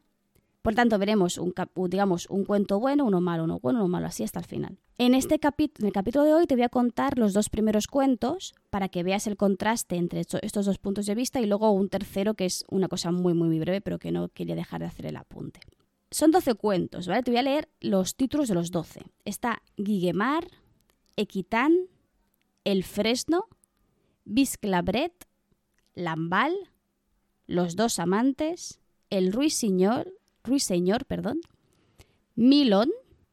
Por 0.63 0.77
tanto, 0.77 0.97
veremos 0.97 1.39
un, 1.39 1.53
digamos, 1.89 2.27
un 2.31 2.45
cuento 2.45 2.79
bueno, 2.79 3.05
uno 3.05 3.21
malo, 3.21 3.45
uno 3.45 3.59
bueno, 3.59 3.81
uno 3.81 3.89
malo, 3.89 4.07
así 4.07 4.23
hasta 4.23 4.39
el 4.39 4.45
final. 4.47 4.79
En 4.97 5.15
este 5.15 5.41
en 5.43 5.87
el 5.87 5.93
capítulo 5.93 6.25
de 6.25 6.35
hoy 6.35 6.47
te 6.47 6.55
voy 6.55 6.63
a 6.63 6.69
contar 6.69 7.19
los 7.19 7.33
dos 7.33 7.49
primeros 7.49 7.89
cuentos 7.89 8.55
para 8.71 8.89
que 8.89 9.03
veas 9.03 9.27
el 9.27 9.37
contraste 9.37 9.97
entre 9.97 10.21
estos 10.21 10.65
dos 10.65 10.79
puntos 10.79 11.07
de 11.07 11.17
vista 11.17 11.41
y 11.41 11.47
luego 11.47 11.73
un 11.73 11.89
tercero 11.89 12.35
que 12.35 12.45
es 12.45 12.65
una 12.71 12.87
cosa 12.87 13.11
muy, 13.11 13.35
muy, 13.35 13.59
breve, 13.59 13.81
pero 13.81 13.99
que 13.99 14.13
no 14.13 14.29
quería 14.29 14.55
dejar 14.55 14.81
de 14.81 14.87
hacer 14.87 15.07
el 15.07 15.17
apunte. 15.17 15.59
Son 16.13 16.31
12 16.31 16.55
cuentos, 16.55 17.09
¿vale? 17.09 17.25
Te 17.25 17.33
voy 17.33 17.39
a 17.39 17.43
leer 17.43 17.69
los 17.81 18.15
títulos 18.15 18.47
de 18.49 18.55
los 18.55 18.71
12. 18.71 19.01
Está 19.25 19.63
Guiguemar, 19.77 20.47
Equitán, 21.17 21.75
El 22.65 22.85
Fresno, 22.85 23.47
Bisclabret, 24.25 25.27
Lambal, 25.95 26.55
Los 27.49 27.75
dos 27.75 27.99
amantes, 27.99 28.79
El 29.11 29.33
Ruiseñor, 29.33 30.13
Ruiseñor, 30.45 31.05
perdón, 31.05 31.41
Milón, 32.35 32.91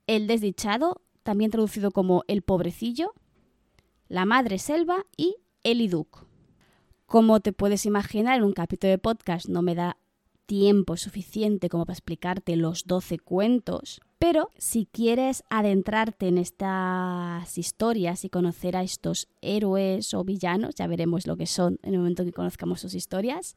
El 0.07 0.27
desdichado, 0.27 1.01
también 1.23 1.51
traducido 1.51 1.91
como 1.91 2.23
El 2.27 2.41
pobrecillo, 2.41 3.13
La 4.07 4.25
madre 4.25 4.59
selva 4.59 5.05
y 5.15 5.37
El 5.63 5.81
Iduc. 5.81 6.25
Como 7.05 7.39
te 7.39 7.53
puedes 7.53 7.85
imaginar, 7.85 8.37
en 8.37 8.43
un 8.43 8.53
capítulo 8.53 8.91
de 8.91 8.97
podcast 8.97 9.47
no 9.47 9.61
me 9.61 9.75
da 9.75 9.97
tiempo 10.45 10.97
suficiente 10.97 11.69
como 11.69 11.85
para 11.85 11.93
explicarte 11.93 12.55
los 12.55 12.85
12 12.85 13.19
cuentos, 13.19 14.01
pero 14.17 14.49
si 14.57 14.85
quieres 14.85 15.43
adentrarte 15.49 16.27
en 16.27 16.37
estas 16.37 17.57
historias 17.57 18.25
y 18.25 18.29
conocer 18.29 18.75
a 18.75 18.83
estos 18.83 19.27
héroes 19.41 20.13
o 20.13 20.23
villanos, 20.23 20.75
ya 20.75 20.87
veremos 20.87 21.25
lo 21.25 21.37
que 21.37 21.45
son 21.45 21.79
en 21.83 21.93
el 21.93 21.99
momento 21.99 22.25
que 22.25 22.33
conozcamos 22.33 22.81
sus 22.81 22.95
historias, 22.95 23.55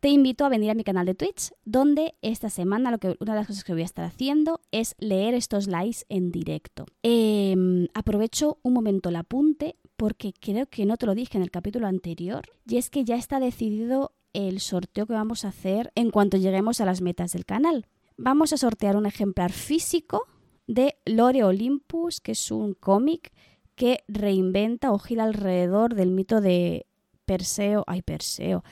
te 0.00 0.08
invito 0.08 0.44
a 0.44 0.48
venir 0.48 0.70
a 0.70 0.74
mi 0.74 0.84
canal 0.84 1.06
de 1.06 1.14
Twitch, 1.14 1.52
donde 1.64 2.14
esta 2.22 2.50
semana 2.50 2.90
lo 2.90 2.98
que, 2.98 3.16
una 3.20 3.32
de 3.32 3.40
las 3.40 3.46
cosas 3.46 3.64
que 3.64 3.72
voy 3.72 3.82
a 3.82 3.86
estar 3.86 4.04
haciendo 4.04 4.60
es 4.70 4.94
leer 4.98 5.34
estos 5.34 5.66
likes 5.66 6.04
en 6.08 6.30
directo. 6.30 6.86
Em, 7.02 7.88
aprovecho 7.94 8.58
un 8.62 8.74
momento 8.74 9.08
el 9.08 9.16
apunte 9.16 9.76
porque 9.96 10.32
creo 10.32 10.66
que 10.66 10.86
no 10.86 10.96
te 10.96 11.06
lo 11.06 11.14
dije 11.14 11.36
en 11.36 11.42
el 11.42 11.50
capítulo 11.50 11.88
anterior, 11.88 12.42
y 12.66 12.76
es 12.76 12.90
que 12.90 13.04
ya 13.04 13.16
está 13.16 13.40
decidido 13.40 14.12
el 14.32 14.60
sorteo 14.60 15.06
que 15.06 15.14
vamos 15.14 15.44
a 15.44 15.48
hacer 15.48 15.90
en 15.96 16.10
cuanto 16.10 16.36
lleguemos 16.36 16.80
a 16.80 16.84
las 16.84 17.00
metas 17.00 17.32
del 17.32 17.44
canal. 17.44 17.86
Vamos 18.16 18.52
a 18.52 18.56
sortear 18.56 18.96
un 18.96 19.06
ejemplar 19.06 19.52
físico 19.52 20.26
de 20.68 20.96
Lore 21.06 21.42
Olympus, 21.42 22.20
que 22.20 22.32
es 22.32 22.50
un 22.52 22.74
cómic 22.74 23.32
que 23.74 24.04
reinventa 24.06 24.92
o 24.92 24.98
gira 24.98 25.24
alrededor 25.24 25.94
del 25.94 26.10
mito 26.10 26.40
de 26.40 26.86
Perseo, 27.24 27.84
ay 27.86 28.02
Perseo, 28.02 28.64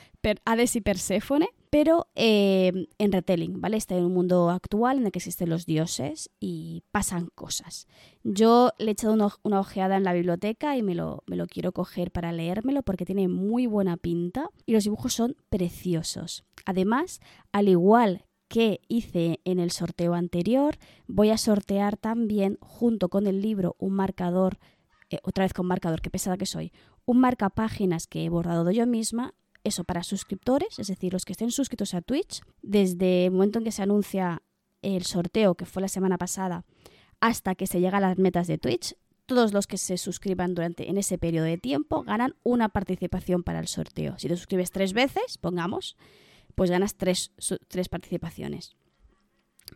Hades 0.44 0.76
y 0.76 0.80
Perséfone, 0.80 1.48
pero 1.70 2.08
eh, 2.14 2.88
en 2.98 3.12
retelling, 3.12 3.60
¿vale? 3.60 3.76
Está 3.76 3.96
en 3.96 4.04
un 4.04 4.14
mundo 4.14 4.50
actual 4.50 4.98
en 4.98 5.06
el 5.06 5.12
que 5.12 5.18
existen 5.18 5.50
los 5.50 5.66
dioses 5.66 6.30
y 6.40 6.82
pasan 6.90 7.28
cosas. 7.34 7.86
Yo 8.24 8.72
le 8.78 8.86
he 8.86 8.90
echado 8.92 9.12
una, 9.12 9.60
ojeada 9.60 9.96
en 9.96 10.04
la 10.04 10.12
biblioteca 10.12 10.76
y 10.76 10.82
me 10.82 10.94
lo, 10.94 11.22
quiero 11.50 11.72
coger 11.72 12.10
para 12.10 12.32
leérmelo 12.32 12.82
porque 12.82 13.04
tiene 13.04 13.28
muy 13.28 13.66
buena 13.66 13.96
pinta 13.96 14.50
y 14.64 14.72
los 14.72 14.84
dibujos 14.84 15.12
son 15.12 15.36
preciosos. 15.48 16.44
Además, 16.64 17.20
al 17.52 17.68
igual 17.68 18.24
que 18.48 18.80
hice 18.88 19.40
en 19.44 19.58
el 19.58 19.70
sorteo 19.70 20.14
anterior, 20.14 20.76
voy 21.06 21.30
a 21.30 21.38
sortear 21.38 21.96
también 21.96 22.58
junto 22.60 23.08
con 23.08 23.26
el 23.26 23.42
libro 23.42 23.76
un 23.78 23.92
marcador, 23.92 24.58
eh, 25.10 25.18
otra 25.24 25.44
vez 25.44 25.52
con 25.52 25.66
marcador, 25.66 26.00
qué 26.00 26.10
pesada 26.10 26.36
que 26.36 26.46
soy, 26.46 26.72
un 27.04 27.20
marca 27.20 27.50
páginas 27.50 28.06
que 28.06 28.24
he 28.24 28.28
bordado 28.28 28.70
yo 28.70 28.86
misma 28.86 29.34
eso 29.66 29.84
para 29.84 30.02
suscriptores, 30.02 30.78
es 30.78 30.86
decir, 30.86 31.12
los 31.12 31.24
que 31.24 31.32
estén 31.32 31.50
suscritos 31.50 31.94
a 31.94 32.02
Twitch, 32.02 32.42
desde 32.62 33.26
el 33.26 33.32
momento 33.32 33.58
en 33.58 33.64
que 33.64 33.72
se 33.72 33.82
anuncia 33.82 34.42
el 34.82 35.04
sorteo, 35.04 35.54
que 35.54 35.66
fue 35.66 35.82
la 35.82 35.88
semana 35.88 36.18
pasada, 36.18 36.64
hasta 37.20 37.54
que 37.54 37.66
se 37.66 37.80
llega 37.80 37.98
a 37.98 38.00
las 38.00 38.18
metas 38.18 38.46
de 38.46 38.58
Twitch, 38.58 38.94
todos 39.26 39.52
los 39.52 39.66
que 39.66 39.78
se 39.78 39.98
suscriban 39.98 40.54
durante 40.54 40.88
en 40.88 40.98
ese 40.98 41.18
periodo 41.18 41.46
de 41.46 41.58
tiempo 41.58 42.02
ganan 42.04 42.36
una 42.44 42.68
participación 42.68 43.42
para 43.42 43.58
el 43.58 43.66
sorteo. 43.66 44.18
Si 44.18 44.28
te 44.28 44.36
suscribes 44.36 44.70
tres 44.70 44.92
veces, 44.92 45.38
pongamos, 45.38 45.96
pues 46.54 46.70
ganas 46.70 46.94
tres, 46.94 47.32
tres 47.68 47.88
participaciones. 47.88 48.76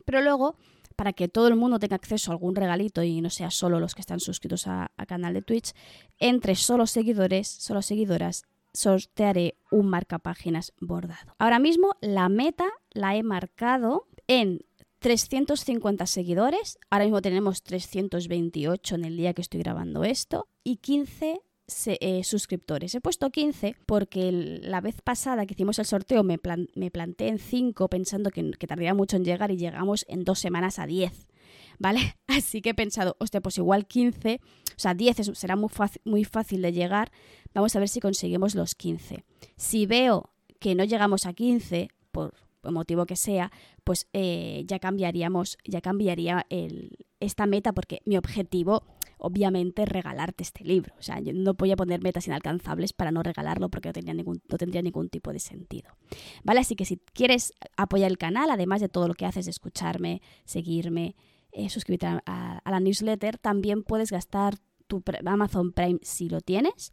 Pero 0.04 0.23
luego, 0.23 0.56
para 0.97 1.12
que 1.12 1.28
todo 1.28 1.49
el 1.49 1.56
mundo 1.56 1.78
tenga 1.78 1.97
acceso 1.97 2.30
a 2.30 2.35
algún 2.35 2.54
regalito 2.54 3.02
y 3.02 3.20
no 3.20 3.30
sea 3.30 3.50
solo 3.50 3.80
los 3.80 3.94
que 3.94 4.02
están 4.02 4.20
suscritos 4.20 4.66
a, 4.66 4.90
canal 5.09 5.35
de 5.35 5.42
Twitch, 5.42 5.73
entre 6.18 6.54
solo 6.54 6.87
seguidores, 6.87 7.49
solo 7.49 7.82
seguidoras, 7.82 8.44
sortearé 8.73 9.57
un 9.71 9.89
marcapáginas 9.89 10.73
bordado. 10.81 11.35
Ahora 11.39 11.59
mismo 11.59 11.95
la 12.00 12.29
meta 12.29 12.67
la 12.93 13.17
he 13.17 13.23
marcado 13.23 14.07
en 14.27 14.65
350 15.00 16.07
seguidores. 16.07 16.79
Ahora 16.91 17.05
mismo 17.07 17.23
tenemos 17.23 17.62
328 17.62 18.95
en 18.95 19.05
el 19.05 19.17
día 19.17 19.35
que 19.35 19.43
estoy 19.43 19.61
grabando 19.61 20.05
esto 20.05 20.47
y 20.62 20.77
15 20.77 21.41
eh, 21.87 22.25
suscriptores. 22.25 22.95
He 22.95 23.00
puesto 23.00 23.31
15 23.31 23.77
porque 23.87 24.31
la 24.33 24.81
vez 24.81 25.00
pasada 25.03 25.47
que 25.47 25.55
hicimos 25.55 25.79
el 25.79 25.87
sorteo 25.87 26.23
me, 26.23 26.39
me 26.75 26.91
planteé 26.91 27.29
en 27.29 27.39
5 27.39 27.89
pensando 27.89 28.31
que, 28.31 28.50
que 28.53 28.67
tardaría 28.67 28.95
mucho 28.95 29.17
en 29.17 29.25
llegar 29.25 29.50
y 29.50 29.57
llegamos 29.57 30.05
en 30.09 30.25
dos 30.25 30.39
semanas 30.39 30.79
a 30.79 30.87
10. 30.87 31.30
¿Vale? 31.81 32.17
Así 32.29 32.63
que 32.63 32.71
he 32.71 32.75
pensado, 32.75 33.17
hostia, 33.19 33.41
pues 33.41 33.59
igual 33.59 33.87
15, 33.87 34.41
o 34.45 34.73
sea, 34.77 34.95
10 34.95 35.33
será 35.35 35.57
muy 35.57 35.69
fácil, 35.69 36.01
muy 36.05 36.25
fácil 36.25 36.63
de 36.63 36.73
llegar, 36.73 37.11
vamos 37.53 37.75
a 37.75 37.81
ver 37.81 37.89
si 37.89 37.99
conseguimos 37.99 38.55
los 38.55 38.77
15. 38.77 39.25
Si 39.57 39.87
veo 39.87 40.31
que 40.61 40.77
no 40.77 40.85
llegamos 40.85 41.27
a 41.27 41.33
15, 41.33 41.89
por 42.13 42.35
motivo 42.63 43.07
que 43.07 43.17
sea, 43.17 43.51
pues 43.83 44.09
eh, 44.13 44.63
ya 44.67 44.79
cambiaríamos, 44.79 45.57
ya 45.65 45.81
cambiaría 45.81 46.47
el, 46.51 46.99
esta 47.19 47.47
meta 47.47 47.73
porque 47.73 48.03
mi 48.05 48.19
objetivo 48.19 48.85
obviamente 49.17 49.83
es 49.83 49.89
regalarte 49.89 50.43
este 50.43 50.65
libro. 50.65 50.95
O 50.99 51.03
sea, 51.03 51.21
yo 51.21 51.33
no 51.33 51.55
voy 51.55 51.73
a 51.73 51.77
poner 51.77 52.03
metas 52.03 52.27
inalcanzables 52.27 52.93
para 52.93 53.11
no 53.11 53.23
regalarlo 53.23 53.71
porque 53.71 53.93
no 54.05 54.15
ningún, 54.15 54.43
no 54.49 54.59
tendría 54.59 54.83
ningún 54.83 55.09
tipo 55.09 55.33
de 55.33 55.39
sentido. 55.39 55.91
¿Vale? 56.45 56.61
Así 56.61 56.77
que 56.77 56.85
si 56.85 56.99
quieres 57.13 57.53
apoyar 57.77 58.11
el 58.11 58.19
canal, 58.19 58.51
además 58.51 58.81
de 58.81 58.89
todo 58.89 59.09
lo 59.09 59.15
que 59.15 59.27
haces 59.27 59.47
escucharme, 59.47 60.21
seguirme, 60.45 61.17
eh, 61.52 61.69
suscribirte 61.71 62.07
a, 62.07 62.62
la 62.64 62.80
newsletter, 62.80 63.38
también 63.38 63.83
puedes 63.83 64.11
gastar 64.11 64.57
tu 64.87 65.02
Amazon 65.25 65.73
Prime 65.73 65.99
si 66.02 66.28
lo 66.28 66.40
tienes 66.40 66.92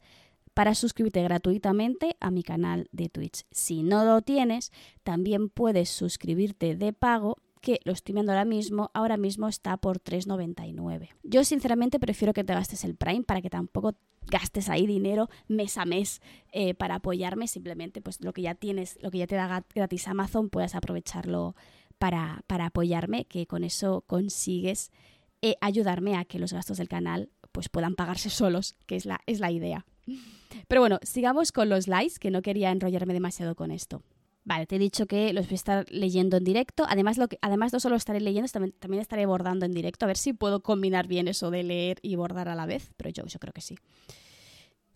para 0.53 0.73
suscribirte 0.73 1.21
gratuitamente 1.21 2.15
a 2.19 2.31
mi 2.31 2.41
canal 2.41 2.87
de 2.91 3.09
Twitch. 3.09 3.43
Si 3.51 3.83
no 3.83 4.03
lo 4.05 4.21
tienes, 4.21 4.71
también 5.03 5.49
puedes 5.49 5.89
suscribirte 5.89 6.75
de 6.75 6.93
pago 6.93 7.37
que 7.61 7.79
lo 7.83 7.91
estoy 7.91 8.13
viendo 8.13 8.31
ahora 8.31 8.45
mismo, 8.45 8.89
ahora 8.93 9.17
mismo 9.17 9.47
está 9.47 9.77
por 9.77 9.99
3,99. 9.99 11.09
Yo 11.23 11.43
sinceramente 11.43 11.99
prefiero 11.99 12.33
que 12.33 12.43
te 12.43 12.53
gastes 12.53 12.83
el 12.83 12.95
Prime 12.95 13.23
para 13.23 13.41
que 13.41 13.49
tampoco 13.49 13.95
gastes 14.27 14.69
ahí 14.69 14.87
dinero 14.87 15.29
mes 15.47 15.77
a 15.77 15.85
mes 15.85 16.21
eh, 16.51 16.73
para 16.73 16.95
apoyarme, 16.95 17.47
simplemente 17.47 18.01
pues 18.01 18.23
lo 18.23 18.33
que 18.33 18.41
ya 18.41 18.55
tienes, 18.55 18.97
lo 19.01 19.11
que 19.11 19.19
ya 19.19 19.27
te 19.27 19.35
da 19.35 19.63
gratis 19.73 20.07
Amazon, 20.07 20.49
puedes 20.49 20.75
aprovecharlo 20.75 21.55
para, 21.97 22.43
para 22.47 22.67
apoyarme, 22.67 23.25
que 23.25 23.47
con 23.47 23.63
eso 23.63 24.03
consigues 24.07 24.91
eh, 25.41 25.55
ayudarme 25.61 26.15
a 26.15 26.25
que 26.25 26.39
los 26.39 26.53
gastos 26.53 26.77
del 26.77 26.89
canal 26.89 27.29
pues 27.51 27.69
puedan 27.69 27.95
pagarse 27.95 28.29
solos, 28.29 28.75
que 28.85 28.95
es 28.95 29.05
la, 29.05 29.21
es 29.25 29.39
la 29.39 29.51
idea. 29.51 29.85
Pero 30.67 30.81
bueno, 30.81 30.99
sigamos 31.03 31.51
con 31.51 31.69
los 31.69 31.87
likes, 31.87 32.15
que 32.19 32.31
no 32.31 32.41
quería 32.41 32.71
enrollarme 32.71 33.13
demasiado 33.13 33.55
con 33.55 33.71
esto. 33.71 34.03
Vale, 34.45 34.65
te 34.65 34.77
he 34.77 34.79
dicho 34.79 35.07
que 35.07 35.33
los 35.33 35.47
voy 35.47 35.53
a 35.53 35.55
estar 35.55 35.85
leyendo 35.91 36.37
en 36.37 36.45
directo. 36.45 36.85
Además, 36.87 37.17
lo 37.17 37.27
que, 37.27 37.37
además 37.41 37.73
no 37.73 37.81
solo 37.81 37.97
estaré 37.97 38.21
leyendo, 38.21 38.49
también, 38.49 38.73
también, 38.79 39.01
estaré 39.01 39.25
bordando 39.25 39.65
en 39.65 39.73
directo. 39.73 40.05
A 40.05 40.07
ver 40.07 40.17
si 40.17 40.31
puedo 40.31 40.61
combinar 40.61 41.07
bien 41.07 41.27
eso 41.27 41.51
de 41.51 41.63
leer 41.63 41.99
y 42.01 42.15
bordar 42.15 42.47
a 42.47 42.55
la 42.55 42.65
vez. 42.65 42.91
Pero 42.95 43.09
yo, 43.09 43.25
yo 43.25 43.39
creo 43.39 43.51
que 43.51 43.59
sí. 43.59 43.75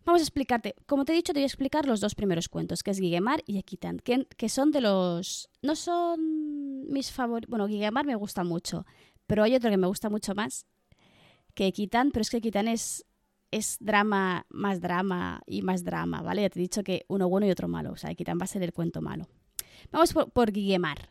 Vamos 0.06 0.22
a 0.22 0.24
explicarte. 0.24 0.76
Como 0.86 1.06
te 1.06 1.14
he 1.14 1.16
dicho, 1.16 1.34
te 1.34 1.40
voy 1.40 1.44
a 1.44 1.48
explicar 1.48 1.86
los 1.86 2.00
dos 2.00 2.16
primeros 2.16 2.50
cuentos, 2.50 2.84
que 2.84 2.92
es 2.92 3.00
Guiguemar 3.00 3.44
y 3.46 3.58
Equitan, 3.58 4.00
que, 4.00 4.50
son 4.50 4.72
de 4.72 4.82
los... 4.82 5.50
No 5.62 5.76
son 5.76 6.92
mis 6.92 7.12
favoritos... 7.12 7.50
Bueno, 7.50 7.68
Guiguemar 7.68 8.06
me 8.06 8.16
gusta 8.16 8.44
mucho, 8.44 8.86
pero 9.28 9.44
hay 9.44 9.56
otro 9.56 9.70
que 9.70 9.78
me 9.78 9.88
gusta 9.88 10.10
mucho 10.10 10.34
más 10.36 10.66
que 11.54 11.68
Equitan, 11.68 12.12
pero 12.12 12.22
es 12.22 12.30
que 12.30 12.38
Equitan 12.38 12.68
es 12.68 13.06
es 13.52 13.78
drama, 13.82 14.46
más 14.50 14.80
drama 14.80 15.42
y 15.46 15.62
más 15.62 15.84
drama, 15.84 16.22
¿vale? 16.22 16.44
Ya 16.44 16.50
te 16.50 16.60
he 16.60 16.62
dicho 16.62 16.84
que 16.84 17.06
uno 17.10 17.30
bueno 17.30 17.46
y 17.46 17.52
otro 17.52 17.68
malo, 17.68 17.92
o 17.92 17.98
sea, 17.98 18.10
Equitan 18.10 18.40
va 18.40 18.46
a 18.46 18.48
ser 18.48 18.64
el 18.64 18.74
cuento 18.74 19.02
malo. 19.02 19.28
Vamos 19.92 20.14
por, 20.14 20.52
Guiguemar. 20.52 21.10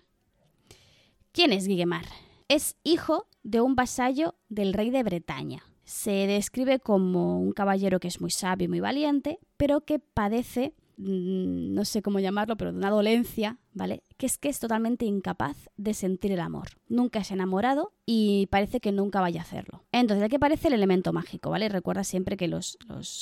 ¿Quién 1.32 1.52
es 1.52 1.66
Guiguemar? 1.66 2.06
Es 2.48 2.76
hijo 2.82 3.28
de 3.42 3.60
un 3.60 3.76
vasallo 3.76 4.34
del 4.48 4.72
rey 4.72 4.90
de 4.90 5.02
Bretaña. 5.02 5.62
Se 5.90 6.28
describe 6.28 6.78
como 6.78 7.40
un 7.40 7.50
caballero 7.50 7.98
que 7.98 8.06
es 8.06 8.20
muy 8.20 8.30
sabio 8.30 8.66
y 8.66 8.68
muy 8.68 8.78
valiente, 8.78 9.40
pero 9.56 9.80
que 9.80 9.98
padece 9.98 10.72
Mm, 11.00 11.72
no 11.72 11.86
sé 11.86 12.02
cómo 12.02 12.18
llamarlo, 12.18 12.58
pero 12.58 12.72
de 12.72 12.78
una 12.78 12.90
dolencia, 12.90 13.58
¿vale? 13.72 14.02
Que 14.18 14.26
es 14.26 14.36
que 14.36 14.50
es 14.50 14.58
totalmente 14.58 15.06
incapaz 15.06 15.56
de 15.78 15.94
sentir 15.94 16.32
el 16.32 16.40
amor. 16.40 16.68
Nunca 16.88 17.20
ha 17.20 17.32
enamorado 17.32 17.94
y 18.04 18.48
parece 18.48 18.80
que 18.80 18.92
nunca 18.92 19.22
vaya 19.22 19.40
a 19.40 19.44
hacerlo. 19.44 19.82
Entonces, 19.92 20.22
aquí 20.22 20.36
aparece 20.36 20.68
el 20.68 20.74
elemento 20.74 21.14
mágico, 21.14 21.48
¿vale? 21.48 21.70
Recuerda 21.70 22.04
siempre 22.04 22.36
que 22.36 22.48
los, 22.48 22.76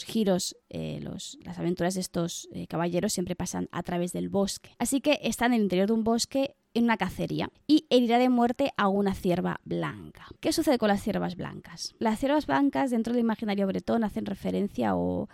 giros, 0.07 0.57
eh, 0.71 1.01
las 1.01 1.59
aventuras 1.59 1.95
de 1.95 2.01
estos 2.01 2.49
eh, 2.53 2.67
caballeros 2.67 3.13
siempre 3.13 3.37
pasan 3.37 3.69
a 3.71 3.85
través 3.85 4.13
del 4.13 4.29
bosque. 4.29 4.71
Así 4.79 5.01
que 5.01 5.21
está 5.23 5.47
en 5.47 5.55
el 5.55 5.63
interior 5.63 5.87
de 5.87 5.93
un 5.93 6.03
bosque 6.03 6.57
en 6.79 6.85
una 6.85 6.97
cacería 6.97 7.51
y 7.67 7.87
herirá 7.91 8.19
de 8.19 8.29
muerte 8.29 8.73
a 8.77 8.89
una 8.89 9.15
cierva 9.15 9.61
blanca. 9.65 10.27
¿Qué 10.41 10.53
sucede 10.53 10.79
con 10.79 10.89
las 10.89 11.03
ciervas 11.03 11.37
blancas? 11.37 11.95
Las 11.99 12.19
ciervas 12.19 12.47
blancas 12.47 12.91
dentro 12.91 13.13
del 13.13 13.21
imaginario 13.21 13.67
bretón 13.67 14.05
hacen 14.05 14.27
referencia 14.27 14.95
o 14.95 15.29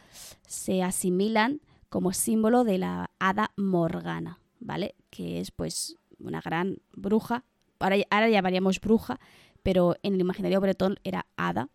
se 0.46 0.82
asimilan 0.82 1.60
como 1.90 2.12
símbolo 2.12 2.64
de 2.64 2.78
la 2.78 3.10
hada 3.18 3.52
Morgana, 3.56 4.40
¿vale? 4.58 4.94
Que 5.10 5.40
es 5.40 5.50
pues 5.50 5.96
una 6.18 6.40
gran 6.40 6.78
bruja, 6.92 7.44
ahora, 7.78 7.96
ahora 8.10 8.30
llamaríamos 8.30 8.80
bruja, 8.80 9.20
pero 9.62 9.96
en 10.02 10.14
el 10.14 10.20
imaginario 10.20 10.60
bretón 10.60 10.98
era 11.04 11.26
hada, 11.36 11.68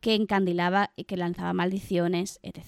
que 0.00 0.14
encandilaba 0.14 0.90
y 0.96 1.04
que 1.04 1.16
lanzaba 1.16 1.52
maldiciones, 1.52 2.40
etc. 2.42 2.64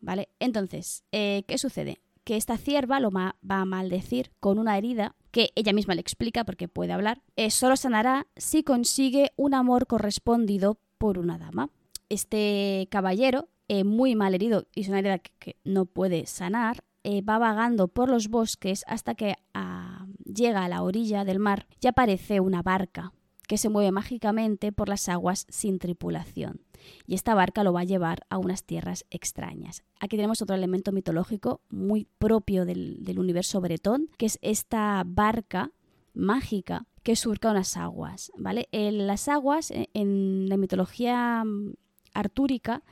¿Vale? 0.00 0.28
Entonces, 0.40 1.04
eh, 1.12 1.44
¿qué 1.46 1.58
sucede? 1.58 2.00
Que 2.24 2.36
esta 2.36 2.56
cierva 2.56 3.00
lo 3.00 3.10
va 3.10 3.36
a 3.48 3.64
maldecir 3.64 4.30
con 4.40 4.58
una 4.58 4.76
herida 4.76 5.14
que 5.34 5.50
ella 5.56 5.72
misma 5.72 5.96
le 5.96 6.00
explica 6.00 6.44
porque 6.44 6.68
puede 6.68 6.92
hablar. 6.92 7.20
Eh, 7.34 7.50
solo 7.50 7.76
sanará 7.76 8.28
si 8.36 8.62
consigue 8.62 9.32
un 9.34 9.52
amor 9.52 9.88
correspondido 9.88 10.78
por 10.96 11.18
una 11.18 11.38
dama. 11.38 11.70
Este 12.08 12.86
caballero 12.88 13.48
eh, 13.66 13.82
muy 13.82 14.14
mal 14.14 14.36
herido 14.36 14.68
y 14.76 14.82
es 14.82 14.88
una 14.88 15.00
herida 15.00 15.18
que, 15.18 15.56
no 15.64 15.86
puede 15.86 16.26
sanar, 16.26 16.84
eh, 17.02 17.20
va 17.20 17.38
vagando 17.38 17.88
por 17.88 18.10
los 18.10 18.28
bosques 18.28 18.84
hasta 18.86 19.16
que 19.16 19.34
ah, 19.54 20.06
llega 20.24 20.64
a 20.64 20.68
la 20.68 20.84
orilla 20.84 21.24
del 21.24 21.40
mar 21.40 21.66
y 21.80 21.88
aparece 21.88 22.38
una 22.38 22.62
barca 22.62 23.12
que 23.48 23.58
se 23.58 23.68
mueve 23.68 23.90
mágicamente 23.90 24.70
por 24.70 24.88
las 24.88 25.08
aguas 25.08 25.46
sin 25.48 25.80
tripulación. 25.80 26.60
Y 27.06 27.14
esta 27.14 27.34
barca 27.34 27.64
lo 27.64 27.72
va 27.72 27.80
a 27.80 27.84
llevar 27.84 28.26
a 28.30 28.38
unas 28.38 28.64
tierras 28.64 29.04
extrañas. 29.10 29.82
Aquí 30.00 30.16
tenemos 30.16 30.42
otro 30.42 30.54
elemento 30.54 30.92
mitológico 30.92 31.60
muy 31.70 32.06
propio 32.18 32.64
del, 32.64 33.18
universo 33.18 33.60
bretón, 33.60 34.08
que 34.16 34.26
es 34.26 34.38
esta 34.42 35.02
barca 35.06 35.72
mágica 36.14 36.86
que 37.02 37.16
surca 37.16 37.50
unas 37.50 37.76
aguas. 37.76 38.32
¿vale? 38.36 38.68
Las 38.72 39.28
aguas, 39.28 39.72
en 39.72 40.48
la 40.48 40.56
mitología 40.56 41.44
mm, 41.44 41.74
artúrica, 42.14 42.82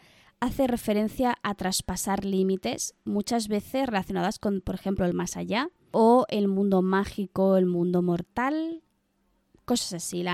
hace 0.42 0.66
referencia 0.66 1.36
a 1.44 1.54
traspasar 1.54 2.24
límites, 2.24 2.94
muchas 3.04 3.46
veces 3.46 3.86
relacionadas 3.86 4.40
con, 4.40 4.60
por 4.60 4.74
ejemplo, 4.74 5.06
el 5.06 5.14
más 5.14 5.36
allá 5.36 5.70
o 5.92 6.26
el 6.30 6.48
mundo 6.48 6.82
mágico, 6.82 7.56
el 7.56 7.66
mundo 7.66 8.02
mortal, 8.02 8.82
cosas 9.64 9.94
así. 9.94 10.24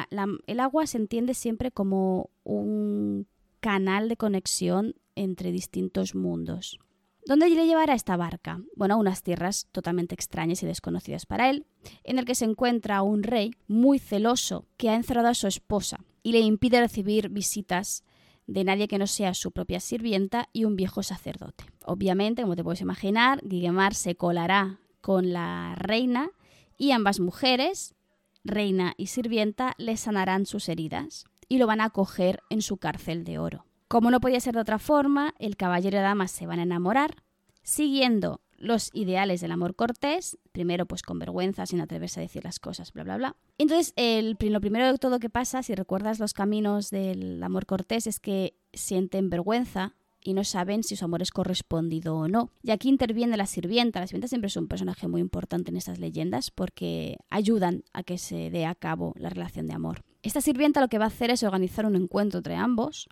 el 0.47 0.61
agua 0.61 0.87
se 0.87 0.97
entiende 0.97 1.35
siempre 1.35 1.71
como 1.71 2.31
un 2.45 3.27
canal 3.61 4.09
de 4.09 4.17
conexión 4.17 4.95
entre 5.15 5.53
distintos 5.53 6.15
mundos. 6.15 6.79
¿Dónde 7.27 7.51
le 7.51 7.67
llevará 7.67 7.95
esta 7.95 8.17
barca? 8.17 8.63
Bueno, 8.75 8.95
a 8.95 8.99
unas 8.99 9.23
tierras 9.23 9.69
totalmente 9.73 10.15
extrañas 10.15 10.63
y 10.63 10.67
desconocidas 10.67 11.27
para 11.27 11.51
él, 11.51 11.67
en 12.05 12.19
el 12.19 12.25
que 12.25 12.35
se 12.35 12.47
encuentra 12.47 13.03
un 13.03 13.23
rey 13.23 13.51
muy 13.67 13.99
celoso 13.99 14.67
que 14.79 14.89
ha 14.89 14.95
encerrado 14.95 15.29
a 15.29 15.35
su 15.35 15.47
esposa 15.47 15.99
y 16.23 16.33
le 16.33 16.41
impide 16.41 16.81
recibir 16.81 17.29
visitas 17.29 18.03
de 18.47 18.65
nadie 18.65 18.89
que 18.89 18.97
no 18.97 19.07
sea 19.07 19.35
su 19.35 19.53
propia 19.53 19.79
sirvienta 19.79 20.49
y 20.55 20.65
un 20.65 20.75
viejo 20.75 21.03
sacerdote. 21.03 21.65
Obviamente, 21.85 22.41
como 22.43 22.57
te 22.57 22.65
puedes 22.65 22.81
imaginar, 22.81 23.41
Guiguemar 23.45 23.95
se 23.95 24.15
colará 24.15 24.81
con 25.03 25.35
la 25.35 25.75
reina 25.77 26.31
y 26.79 26.93
ambas 26.93 27.21
mujeres, 27.21 27.95
reina 28.43 28.95
y 28.97 29.09
sirvienta, 29.09 29.75
le 29.77 29.99
sanarán 29.99 30.47
sus 30.47 30.71
heridas 30.71 31.27
y 31.49 31.59
lo 31.59 31.67
van 31.67 31.81
a 31.81 31.87
acoger 31.87 32.43
en 32.51 32.63
su 32.63 32.77
cárcel 32.77 33.25
de 33.25 33.39
oro. 33.39 33.65
Como 33.89 34.11
no 34.11 34.21
podía 34.21 34.41
ser 34.41 34.55
de 34.55 34.61
otra 34.61 34.79
forma, 34.79 35.35
el 35.39 35.57
caballero 35.57 35.99
y 35.99 36.03
dama 36.03 36.29
se 36.29 36.47
van 36.47 36.59
a 36.59 36.65
enamorar, 36.65 37.23
siguiendo 37.63 38.43
los 38.59 38.91
ideales 38.93 39.41
del 39.41 39.53
amor 39.53 39.77
cortés, 39.77 40.37
primero 40.53 40.85
pues 40.87 41.03
con 41.03 41.19
vergüenza, 41.19 41.65
sin 41.65 41.81
atreverse 41.81 42.21
a 42.21 42.23
decir 42.23 42.45
las 42.45 42.59
cosas, 42.59 42.93
bla, 42.93 43.05
bla, 43.05 43.17
bla. 43.17 43.37
Entonces, 43.57 43.93
el, 43.97 44.37
lo 44.41 44.61
primero 44.61 44.91
de 44.91 44.99
todo 44.99 45.21
que 45.21 45.31
pasa, 45.31 45.63
si 45.63 45.75
recuerdas 45.75 46.19
los 46.19 46.35
caminos 46.35 46.91
del 46.91 47.43
amor 47.43 47.67
cortés, 47.67 48.07
es 48.07 48.21
que 48.21 48.57
sienten 48.73 49.31
vergüenza 49.31 49.95
y 50.29 50.35
no 50.35 50.45
saben 50.45 50.83
si 50.83 50.95
su 50.95 51.07
amor 51.07 51.23
es 51.23 51.31
correspondido 51.31 52.15
o 52.15 52.29
no. 52.29 52.51
Y 52.63 52.71
aquí 52.71 52.91
interviene 52.91 53.39
la 53.39 53.47
sirvienta. 53.47 54.01
La 54.01 54.07
sirvienta 54.07 54.29
siempre 54.29 54.49
es 54.49 54.57
un 54.59 54.69
personaje 54.69 55.09
muy 55.09 55.23
importante 55.23 55.71
en 55.71 55.79
estas 55.79 55.99
leyendas 55.99 56.51
porque 56.51 57.17
ayudan 57.31 57.83
a 57.95 58.03
que 58.03 58.19
se 58.19 58.51
dé 58.51 58.67
a 58.67 58.75
cabo 58.75 59.15
la 59.17 59.31
relación 59.31 59.67
de 59.67 59.73
amor. 59.73 60.05
Esta 60.23 60.43
sirvienta 60.43 60.83
lo 60.83 60.89
que 60.89 60.99
va 60.99 61.07
a 61.07 61.09
hacer 61.09 61.31
es 61.31 61.43
organizar 61.43 61.87
un 61.87 61.97
encuentro 61.97 62.41
entre 62.41 62.57
ambos, 62.57 63.09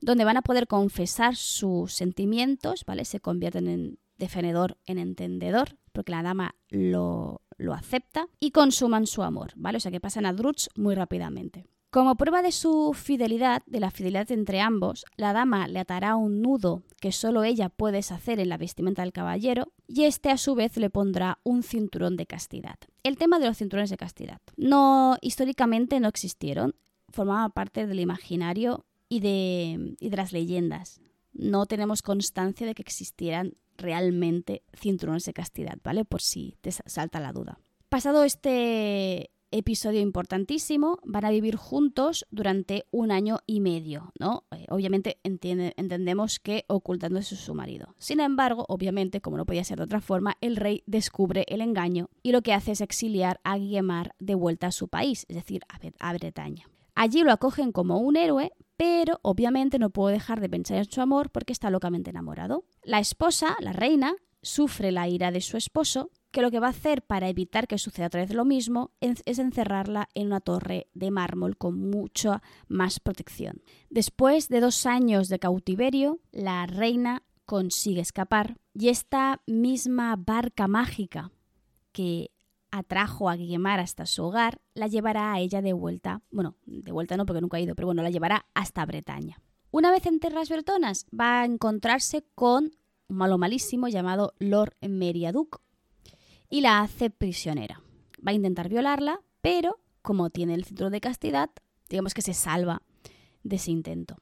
donde 0.00 0.24
van 0.24 0.36
a 0.36 0.42
poder 0.42 0.66
confesar 0.66 1.36
sus 1.36 1.92
sentimientos, 1.92 2.84
¿vale? 2.84 3.04
Se 3.04 3.20
convierten 3.20 3.68
en 3.68 3.98
defenedor 4.16 4.78
en 4.84 4.98
entendedor, 4.98 5.78
porque 5.92 6.10
la 6.10 6.24
dama 6.24 6.56
lo, 6.70 7.40
lo 7.56 7.72
acepta, 7.72 8.26
y 8.40 8.50
consuman 8.50 9.06
su 9.06 9.22
amor, 9.22 9.52
¿vale? 9.54 9.76
O 9.76 9.80
sea 9.80 9.92
que 9.92 10.00
pasan 10.00 10.26
a 10.26 10.32
Druch 10.32 10.66
muy 10.74 10.96
rápidamente. 10.96 11.66
Como 11.90 12.16
prueba 12.16 12.42
de 12.42 12.52
su 12.52 12.92
fidelidad, 12.92 13.62
de 13.64 13.80
la 13.80 13.90
fidelidad 13.90 14.30
entre 14.30 14.60
ambos, 14.60 15.06
la 15.16 15.32
dama 15.32 15.68
le 15.68 15.78
atará 15.78 16.16
un 16.16 16.42
nudo 16.42 16.82
que 17.00 17.12
solo 17.12 17.44
ella 17.44 17.70
puede 17.70 17.96
deshacer 17.96 18.40
en 18.40 18.50
la 18.50 18.58
vestimenta 18.58 19.00
del 19.00 19.12
caballero 19.12 19.72
y 19.86 20.04
este 20.04 20.30
a 20.30 20.36
su 20.36 20.54
vez 20.54 20.76
le 20.76 20.90
pondrá 20.90 21.38
un 21.44 21.62
cinturón 21.62 22.18
de 22.18 22.26
castidad. 22.26 22.76
El 23.04 23.16
tema 23.16 23.38
de 23.38 23.46
los 23.46 23.56
cinturones 23.56 23.88
de 23.88 23.96
castidad. 23.96 24.42
No, 24.58 25.16
históricamente 25.22 25.98
no 25.98 26.08
existieron, 26.08 26.74
formaban 27.08 27.52
parte 27.52 27.86
del 27.86 28.00
imaginario 28.00 28.84
y 29.08 29.20
de, 29.20 29.96
y 29.98 30.10
de 30.10 30.16
las 30.16 30.34
leyendas. 30.34 31.00
No 31.32 31.64
tenemos 31.64 32.02
constancia 32.02 32.66
de 32.66 32.74
que 32.74 32.82
existieran 32.82 33.54
realmente 33.78 34.62
cinturones 34.74 35.24
de 35.24 35.32
castidad, 35.32 35.78
¿vale? 35.82 36.04
Por 36.04 36.20
si 36.20 36.54
te 36.60 36.70
salta 36.70 37.18
la 37.18 37.32
duda. 37.32 37.60
Pasado 37.88 38.24
este 38.24 39.30
episodio 39.50 40.00
importantísimo, 40.00 40.98
van 41.04 41.24
a 41.24 41.30
vivir 41.30 41.56
juntos 41.56 42.26
durante 42.30 42.86
un 42.90 43.10
año 43.10 43.38
y 43.46 43.60
medio, 43.60 44.12
¿no? 44.18 44.44
Eh, 44.50 44.66
obviamente 44.70 45.18
entendemos 45.22 46.38
que 46.38 46.64
ocultándose 46.68 47.34
a 47.34 47.38
su 47.38 47.54
marido. 47.54 47.94
Sin 47.98 48.20
embargo, 48.20 48.64
obviamente, 48.68 49.20
como 49.20 49.36
no 49.36 49.46
podía 49.46 49.64
ser 49.64 49.78
de 49.78 49.84
otra 49.84 50.00
forma, 50.00 50.36
el 50.40 50.56
rey 50.56 50.82
descubre 50.86 51.44
el 51.48 51.60
engaño 51.60 52.10
y 52.22 52.32
lo 52.32 52.42
que 52.42 52.52
hace 52.52 52.72
es 52.72 52.80
exiliar 52.80 53.40
a 53.44 53.58
Guillemar 53.58 54.14
de 54.18 54.34
vuelta 54.34 54.68
a 54.68 54.72
su 54.72 54.88
país, 54.88 55.26
es 55.28 55.36
decir, 55.36 55.62
a 55.98 56.12
Bretaña. 56.12 56.68
Allí 56.94 57.22
lo 57.22 57.32
acogen 57.32 57.70
como 57.70 57.98
un 57.98 58.16
héroe, 58.16 58.52
pero 58.76 59.20
obviamente 59.22 59.78
no 59.78 59.90
puedo 59.90 60.08
dejar 60.08 60.40
de 60.40 60.48
pensar 60.48 60.78
en 60.78 60.90
su 60.90 61.00
amor 61.00 61.30
porque 61.30 61.52
está 61.52 61.70
locamente 61.70 62.10
enamorado. 62.10 62.64
La 62.82 62.98
esposa, 62.98 63.56
la 63.60 63.72
reina, 63.72 64.14
sufre 64.42 64.92
la 64.92 65.08
ira 65.08 65.30
de 65.30 65.40
su 65.40 65.56
esposo, 65.56 66.10
que 66.30 66.42
lo 66.42 66.50
que 66.50 66.60
va 66.60 66.68
a 66.68 66.70
hacer 66.70 67.02
para 67.02 67.28
evitar 67.28 67.66
que 67.66 67.78
suceda 67.78 68.06
otra 68.06 68.20
vez 68.20 68.34
lo 68.34 68.44
mismo 68.44 68.92
es 69.00 69.38
encerrarla 69.38 70.08
en 70.14 70.26
una 70.26 70.40
torre 70.40 70.88
de 70.94 71.10
mármol 71.10 71.56
con 71.56 71.90
mucha 71.90 72.42
más 72.68 73.00
protección. 73.00 73.62
Después 73.90 74.48
de 74.48 74.60
dos 74.60 74.86
años 74.86 75.28
de 75.28 75.38
cautiverio, 75.38 76.20
la 76.30 76.66
reina 76.66 77.22
consigue 77.46 78.00
escapar 78.00 78.58
y 78.74 78.88
esta 78.88 79.40
misma 79.46 80.16
barca 80.16 80.68
mágica 80.68 81.32
que 81.92 82.30
atrajo 82.70 83.30
a 83.30 83.36
Guillemar 83.36 83.80
hasta 83.80 84.06
su 84.06 84.22
hogar, 84.24 84.60
la 84.74 84.86
llevará 84.86 85.32
a 85.32 85.40
ella 85.40 85.62
de 85.62 85.72
vuelta. 85.72 86.20
Bueno, 86.30 86.56
de 86.66 86.92
vuelta 86.92 87.16
no 87.16 87.24
porque 87.24 87.40
nunca 87.40 87.56
ha 87.56 87.60
ido, 87.60 87.74
pero 87.74 87.86
bueno, 87.86 88.02
la 88.02 88.10
llevará 88.10 88.46
hasta 88.54 88.84
Bretaña. 88.84 89.40
Una 89.70 89.90
vez 89.90 90.06
en 90.06 90.20
tierras 90.20 90.48
bretonas 90.48 91.06
va 91.18 91.40
a 91.40 91.44
encontrarse 91.44 92.24
con 92.34 92.76
un 93.08 93.16
malo 93.16 93.38
malísimo 93.38 93.88
llamado 93.88 94.34
Lord 94.38 94.76
Meriaduc 94.80 95.60
y 96.50 96.60
la 96.60 96.80
hace 96.80 97.10
prisionera. 97.10 97.82
Va 98.26 98.32
a 98.32 98.34
intentar 98.34 98.68
violarla, 98.68 99.20
pero 99.40 99.78
como 100.02 100.30
tiene 100.30 100.54
el 100.54 100.64
cinturón 100.64 100.92
de 100.92 101.00
castidad, 101.00 101.50
digamos 101.88 102.14
que 102.14 102.22
se 102.22 102.34
salva 102.34 102.82
de 103.42 103.56
ese 103.56 103.70
intento. 103.70 104.16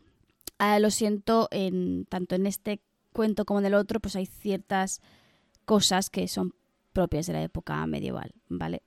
Ah, 0.58 0.78
lo 0.78 0.90
siento, 0.90 1.48
en, 1.50 2.06
tanto 2.06 2.34
en 2.34 2.46
este 2.46 2.80
cuento 3.12 3.44
como 3.44 3.60
en 3.60 3.66
el 3.66 3.74
otro, 3.74 4.00
pues 4.00 4.16
hay 4.16 4.26
ciertas 4.26 5.00
cosas 5.64 6.10
que 6.10 6.28
son 6.28 6.54
propias 6.92 7.26
de 7.26 7.34
la 7.34 7.42
época 7.42 7.86
medieval, 7.86 8.32
¿vale? 8.48 8.82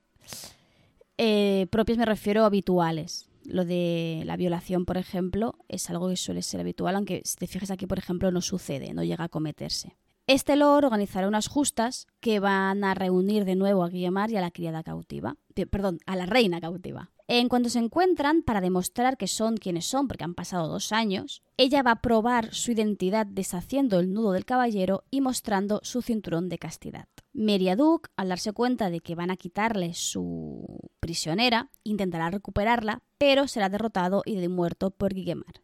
Eh, 1.17 1.67
propias 1.69 1.97
me 1.97 2.05
refiero 2.05 2.43
a 2.43 2.47
habituales. 2.47 3.27
Lo 3.45 3.65
de 3.65 4.23
la 4.25 4.37
violación, 4.37 4.85
por 4.85 4.97
ejemplo, 4.97 5.55
es 5.67 5.89
algo 5.89 6.09
que 6.09 6.15
suele 6.15 6.41
ser 6.41 6.59
habitual, 6.59 6.95
aunque 6.95 7.21
si 7.25 7.35
te 7.35 7.47
fijas 7.47 7.71
aquí, 7.71 7.87
por 7.87 7.97
ejemplo, 7.97 8.31
no 8.31 8.41
sucede, 8.41 8.93
no 8.93 9.03
llega 9.03 9.25
a 9.25 9.29
cometerse. 9.29 9.95
Este 10.29 10.55
lord 10.55 10.85
organizará 10.85 11.27
unas 11.27 11.47
justas 11.47 12.05
que 12.19 12.39
van 12.39 12.83
a 12.83 12.93
reunir 12.93 13.45
de 13.45 13.55
nuevo 13.55 13.83
a 13.83 13.89
Guillemar 13.89 14.29
y 14.29 14.37
a 14.37 14.41
la 14.41 14.51
criada 14.51 14.83
cautiva. 14.83 15.37
Perdón, 15.71 15.97
a 16.05 16.15
la 16.15 16.27
reina 16.27 16.61
cautiva. 16.61 17.09
En 17.27 17.49
cuanto 17.49 17.69
se 17.69 17.79
encuentran, 17.79 18.43
para 18.43 18.61
demostrar 18.61 19.17
que 19.17 19.25
son 19.25 19.57
quienes 19.57 19.85
son, 19.85 20.07
porque 20.07 20.23
han 20.23 20.35
pasado 20.35 20.67
dos 20.67 20.91
años, 20.91 21.41
ella 21.57 21.81
va 21.81 21.93
a 21.93 22.01
probar 22.03 22.53
su 22.53 22.71
identidad 22.71 23.25
deshaciendo 23.25 23.99
el 23.99 24.13
nudo 24.13 24.33
del 24.33 24.45
caballero 24.45 25.03
y 25.09 25.21
mostrando 25.21 25.79
su 25.81 26.03
cinturón 26.03 26.47
de 26.47 26.59
castidad. 26.59 27.07
Meriaduc, 27.33 28.09
al 28.15 28.29
darse 28.29 28.53
cuenta 28.53 28.91
de 28.91 28.99
que 28.99 29.15
van 29.15 29.31
a 29.31 29.35
quitarle 29.35 29.95
su 29.95 30.91
prisionera, 30.99 31.71
intentará 31.83 32.29
recuperarla, 32.29 33.01
pero 33.17 33.47
será 33.47 33.67
derrotado 33.67 34.21
y 34.27 34.47
muerto 34.47 34.91
por 34.91 35.11
Guillemar. 35.11 35.63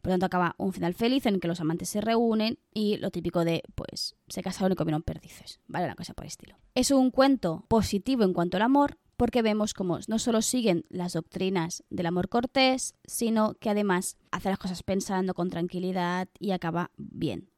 Por 0.00 0.10
lo 0.10 0.14
tanto, 0.14 0.26
acaba 0.26 0.54
un 0.58 0.72
final 0.72 0.94
feliz 0.94 1.26
en 1.26 1.34
el 1.34 1.40
que 1.40 1.48
los 1.48 1.60
amantes 1.60 1.88
se 1.90 2.00
reúnen 2.00 2.58
y 2.72 2.96
lo 2.96 3.10
típico 3.10 3.44
de, 3.44 3.62
pues, 3.74 4.16
se 4.28 4.42
casaron 4.42 4.72
y 4.72 4.76
comieron 4.76 5.02
perdices, 5.02 5.60
¿vale? 5.66 5.84
Una 5.86 5.94
cosa 5.94 6.14
por 6.14 6.24
el 6.24 6.28
estilo. 6.28 6.56
Es 6.74 6.90
un 6.90 7.10
cuento 7.10 7.64
positivo 7.68 8.24
en 8.24 8.32
cuanto 8.32 8.56
al 8.56 8.62
amor, 8.62 8.98
porque 9.20 9.42
vemos 9.42 9.74
cómo 9.74 9.98
no 10.08 10.18
solo 10.18 10.40
siguen 10.40 10.86
las 10.88 11.12
doctrinas 11.12 11.84
del 11.90 12.06
amor 12.06 12.30
cortés, 12.30 12.94
sino 13.04 13.52
que 13.60 13.68
además 13.68 14.16
hace 14.30 14.48
las 14.48 14.58
cosas 14.58 14.82
pensando 14.82 15.34
con 15.34 15.50
tranquilidad 15.50 16.28
y 16.38 16.52
acaba 16.52 16.90
bien. 16.96 17.50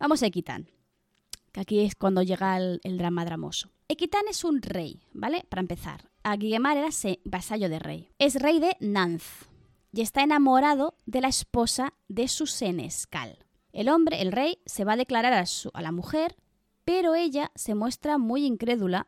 Vamos 0.00 0.24
a 0.24 0.26
Equitán, 0.26 0.70
que 1.52 1.60
aquí 1.60 1.80
es 1.80 1.94
cuando 1.94 2.22
llega 2.22 2.56
el, 2.56 2.80
drama 2.98 3.24
dramoso. 3.24 3.70
Equitán 3.86 4.24
es 4.28 4.42
un 4.42 4.60
rey, 4.60 5.02
¿vale? 5.12 5.44
Para 5.48 5.60
empezar. 5.60 6.10
A 6.24 6.36
Guillemar 6.36 6.76
era 6.78 6.88
vasallo 7.24 7.68
de 7.68 7.78
rey. 7.78 8.08
Es 8.18 8.34
rey 8.34 8.58
de 8.58 8.76
Nanz, 8.80 9.46
y 9.94 10.00
está 10.00 10.24
enamorado 10.24 10.96
de 11.06 11.20
la 11.20 11.28
esposa 11.28 11.94
de 12.08 12.26
su 12.26 12.46
senescal. 12.46 13.38
El 13.72 13.88
hombre, 13.88 14.20
el 14.22 14.32
rey, 14.32 14.58
se 14.66 14.84
va 14.84 14.94
a 14.94 14.96
declarar 14.96 15.32
a, 15.32 15.44
a 15.72 15.82
la 15.82 15.92
mujer, 15.92 16.36
pero 16.84 17.14
ella 17.14 17.52
se 17.54 17.76
muestra 17.76 18.18
muy 18.18 18.44
incrédula 18.44 19.06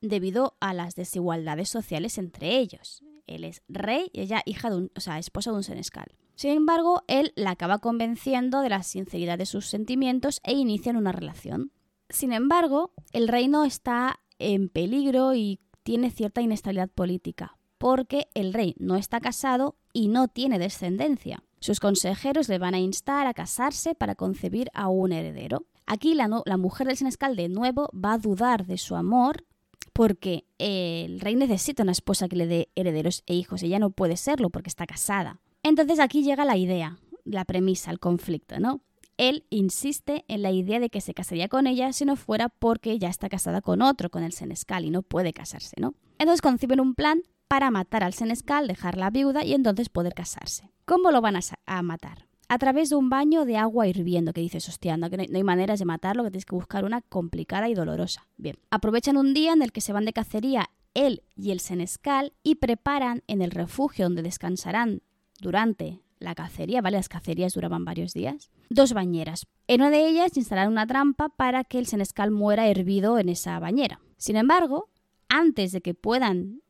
debido 0.00 0.56
a 0.60 0.74
las 0.74 0.96
desigualdades 0.96 1.68
sociales 1.68 2.18
entre 2.18 2.58
ellos. 2.58 3.04
Él 3.28 3.44
es 3.44 3.62
rey 3.68 4.10
y 4.12 4.22
ella 4.22 4.42
hija 4.44 4.70
de 4.70 4.76
un, 4.76 4.92
o 4.96 5.00
sea, 5.00 5.20
esposa 5.20 5.52
de 5.52 5.58
un 5.58 5.62
senescal. 5.62 6.16
Sin 6.34 6.50
embargo, 6.50 7.04
él 7.06 7.32
la 7.36 7.50
acaba 7.50 7.78
convenciendo 7.78 8.60
de 8.60 8.70
la 8.70 8.82
sinceridad 8.82 9.38
de 9.38 9.46
sus 9.46 9.66
sentimientos 9.68 10.40
e 10.42 10.54
inician 10.54 10.96
una 10.96 11.12
relación. 11.12 11.70
Sin 12.08 12.32
embargo, 12.32 12.92
el 13.12 13.28
reino 13.28 13.64
está 13.64 14.20
en 14.40 14.68
peligro 14.68 15.34
y 15.34 15.60
tiene 15.84 16.10
cierta 16.10 16.42
inestabilidad 16.42 16.90
política, 16.90 17.56
porque 17.84 18.28
el 18.32 18.54
rey 18.54 18.74
no 18.78 18.96
está 18.96 19.20
casado 19.20 19.76
y 19.92 20.08
no 20.08 20.26
tiene 20.28 20.58
descendencia. 20.58 21.42
Sus 21.60 21.80
consejeros 21.80 22.48
le 22.48 22.56
van 22.56 22.72
a 22.72 22.78
instar 22.78 23.26
a 23.26 23.34
casarse 23.34 23.94
para 23.94 24.14
concebir 24.14 24.70
a 24.72 24.88
un 24.88 25.12
heredero. 25.12 25.66
Aquí 25.84 26.14
la, 26.14 26.56
mujer 26.56 26.86
del 26.86 26.96
senescal 26.96 27.36
de 27.36 27.50
nuevo 27.50 27.90
va 27.92 28.14
a 28.14 28.18
dudar 28.18 28.64
de 28.64 28.78
su 28.78 28.96
amor 28.96 29.44
porque 29.92 30.46
el 30.56 31.20
rey 31.20 31.36
necesita 31.36 31.82
una 31.82 31.92
esposa 31.92 32.26
que 32.26 32.36
le 32.36 32.46
dé 32.46 32.70
herederos 32.74 33.22
e 33.26 33.34
hijos. 33.34 33.62
Ella 33.62 33.78
no 33.78 33.90
puede 33.90 34.16
serlo 34.16 34.48
porque 34.48 34.70
está 34.70 34.86
casada. 34.86 35.42
Entonces 35.62 35.98
aquí 35.98 36.22
llega 36.22 36.46
la 36.46 36.56
idea, 36.56 36.96
la 37.26 37.44
premisa, 37.44 37.90
el 37.90 38.00
conflicto, 38.00 38.60
¿no? 38.60 38.80
Él 39.18 39.44
insiste 39.50 40.24
en 40.28 40.40
la 40.40 40.52
idea 40.52 40.80
de 40.80 40.88
que 40.88 41.02
se 41.02 41.12
casaría 41.12 41.48
con 41.48 41.66
ella 41.66 41.92
si 41.92 42.06
no 42.06 42.16
fuera 42.16 42.48
porque 42.48 42.98
ya 42.98 43.10
está 43.10 43.28
casada 43.28 43.60
con 43.60 43.82
otro, 43.82 44.08
con 44.08 44.22
el 44.22 44.32
senescal, 44.32 44.86
y 44.86 44.90
no 44.90 45.02
puede 45.02 45.34
casarse, 45.34 45.76
¿no? 45.78 45.92
Entonces 46.18 46.40
conciben 46.40 46.80
un 46.80 46.94
plan 46.94 47.20
para 47.54 47.70
matar 47.70 48.02
al 48.02 48.14
senescal, 48.14 48.66
dejarla 48.66 49.10
viuda 49.10 49.44
y 49.44 49.54
entonces 49.54 49.88
poder 49.88 50.12
casarse. 50.12 50.72
¿Cómo 50.86 51.12
lo 51.12 51.20
van 51.20 51.36
a, 51.36 51.82
matar? 51.82 52.26
A 52.48 52.58
través 52.58 52.90
de 52.90 52.96
un 52.96 53.10
baño 53.10 53.44
de 53.44 53.56
agua 53.56 53.86
hirviendo, 53.86 54.32
que 54.32 54.40
dices, 54.40 54.68
hostia, 54.68 54.96
no, 54.96 55.08
que 55.08 55.16
no 55.16 55.36
hay 55.36 55.44
maneras 55.44 55.78
de 55.78 55.84
matarlo, 55.84 56.24
que 56.24 56.32
tienes 56.32 56.46
que 56.46 56.56
buscar 56.56 56.84
una 56.84 57.00
complicada 57.00 57.68
y 57.68 57.74
dolorosa. 57.74 58.26
Bien, 58.36 58.56
aprovechan 58.72 59.16
un 59.16 59.34
día 59.34 59.52
en 59.52 59.62
el 59.62 59.70
que 59.70 59.80
se 59.80 59.92
van 59.92 60.04
de 60.04 60.12
cacería 60.12 60.68
él 60.94 61.22
y 61.36 61.52
el 61.52 61.60
senescal 61.60 62.32
y 62.42 62.56
preparan 62.56 63.22
en 63.28 63.40
el 63.40 63.52
refugio 63.52 64.06
donde 64.06 64.22
descansarán 64.22 65.02
durante 65.40 66.02
la 66.18 66.34
cacería, 66.34 66.82
¿vale? 66.82 66.96
Las 66.96 67.08
cacerías 67.08 67.54
duraban 67.54 67.84
varios 67.84 68.14
días. 68.14 68.50
Dos 68.68 68.94
bañeras. 68.94 69.46
En 69.68 69.80
una 69.80 69.90
de 69.90 70.08
ellas 70.08 70.36
instalaron 70.36 70.72
una 70.72 70.88
trampa 70.88 71.28
para 71.28 71.62
que 71.62 71.78
el 71.78 71.86
senescal 71.86 72.32
muera 72.32 72.66
hervido 72.66 73.16
en 73.20 73.28
esa 73.28 73.60
bañera. 73.60 74.00
Sin 74.16 74.34
embargo, 74.34 74.90
antes 75.28 75.70
de 75.70 75.82
que 75.82 75.94
puedan 75.94 76.63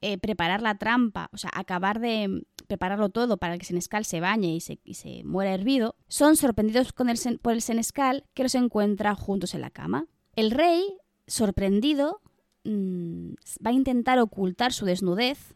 eh, 0.00 0.18
preparar 0.18 0.62
la 0.62 0.76
trampa, 0.76 1.28
o 1.32 1.38
sea, 1.38 1.50
acabar 1.54 2.00
de 2.00 2.44
prepararlo 2.66 3.08
todo 3.08 3.38
para 3.38 3.54
que 3.54 3.62
el 3.62 3.66
senescal 3.66 4.04
se 4.04 4.20
bañe 4.20 4.54
y 4.54 4.60
se, 4.60 5.24
muera 5.24 5.54
hervido, 5.54 5.96
son 6.06 6.36
sorprendidos 6.36 6.92
por 6.92 7.52
el 7.52 7.62
senescal 7.62 8.24
que 8.34 8.42
los 8.42 8.54
encuentra 8.54 9.14
juntos 9.14 9.54
en 9.54 9.62
la 9.62 9.70
cama. 9.70 10.06
El 10.36 10.50
rey, 10.50 10.84
sorprendido, 11.26 12.20
mm, 12.64 13.32
va 13.64 13.70
a 13.70 13.72
intentar 13.72 14.18
ocultar 14.18 14.72
su 14.72 14.84
desnudez 14.84 15.54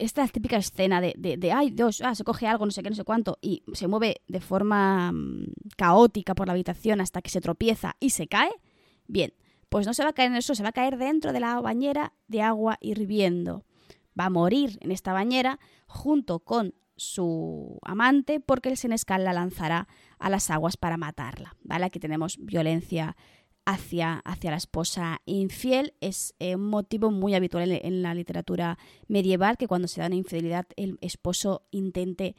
esta 0.00 0.26
típica 0.28 0.56
escena 0.56 1.00
de, 1.00 1.52
ay 1.54 1.70
Dios, 1.70 2.00
ah, 2.02 2.14
se 2.14 2.24
coge 2.24 2.46
algo, 2.46 2.64
no 2.64 2.70
sé 2.70 2.82
qué, 2.82 2.90
no 2.90 2.96
sé 2.96 3.04
cuánto, 3.04 3.38
y 3.40 3.62
se 3.72 3.88
mueve 3.88 4.22
de 4.26 4.40
forma 4.40 5.12
mm, 5.12 5.52
caótica 5.76 6.34
por 6.34 6.46
la 6.46 6.52
habitación 6.52 7.00
hasta 7.00 7.22
que 7.22 7.30
se 7.30 7.40
tropieza 7.40 7.96
y 8.00 8.10
se 8.10 8.28
cae, 8.28 8.50
bien, 9.06 9.34
pues 9.68 9.86
no 9.86 9.94
se 9.94 10.02
va 10.02 10.10
a 10.10 10.12
caer 10.12 10.30
en 10.30 10.36
eso, 10.36 10.54
se 10.54 10.62
va 10.62 10.70
a 10.70 10.72
caer 10.72 10.96
dentro 10.98 11.32
de 11.32 11.40
la 11.40 11.60
bañera 11.60 12.12
de 12.26 12.42
agua 12.42 12.78
hirviendo. 12.80 13.64
Va 14.18 14.26
a 14.26 14.30
morir 14.30 14.78
en 14.80 14.90
esta 14.90 15.12
bañera 15.12 15.58
junto 15.86 16.40
con 16.40 16.74
su 16.96 17.78
amante 17.82 18.40
porque 18.40 18.68
el 18.68 18.76
senescal 18.76 19.24
la 19.24 19.32
lanzará 19.32 19.86
a 20.18 20.30
las 20.30 20.50
aguas 20.50 20.76
para 20.76 20.96
matarla. 20.96 21.56
¿Vale? 21.62 21.86
Aquí 21.86 22.00
tenemos 22.00 22.36
violencia 22.38 23.16
hacia, 23.68 24.14
hacia 24.20 24.50
la 24.50 24.56
esposa 24.56 25.20
infiel 25.26 25.92
es 26.00 26.34
eh, 26.38 26.56
un 26.56 26.70
motivo 26.70 27.10
muy 27.10 27.34
habitual 27.34 27.70
en, 27.70 28.02
la 28.02 28.14
literatura 28.14 28.78
medieval 29.08 29.58
que 29.58 29.68
cuando 29.68 29.88
se 29.88 30.00
da 30.00 30.06
una 30.06 30.16
infidelidad 30.16 30.66
el 30.76 30.96
esposo 31.02 31.66
intente 31.70 32.34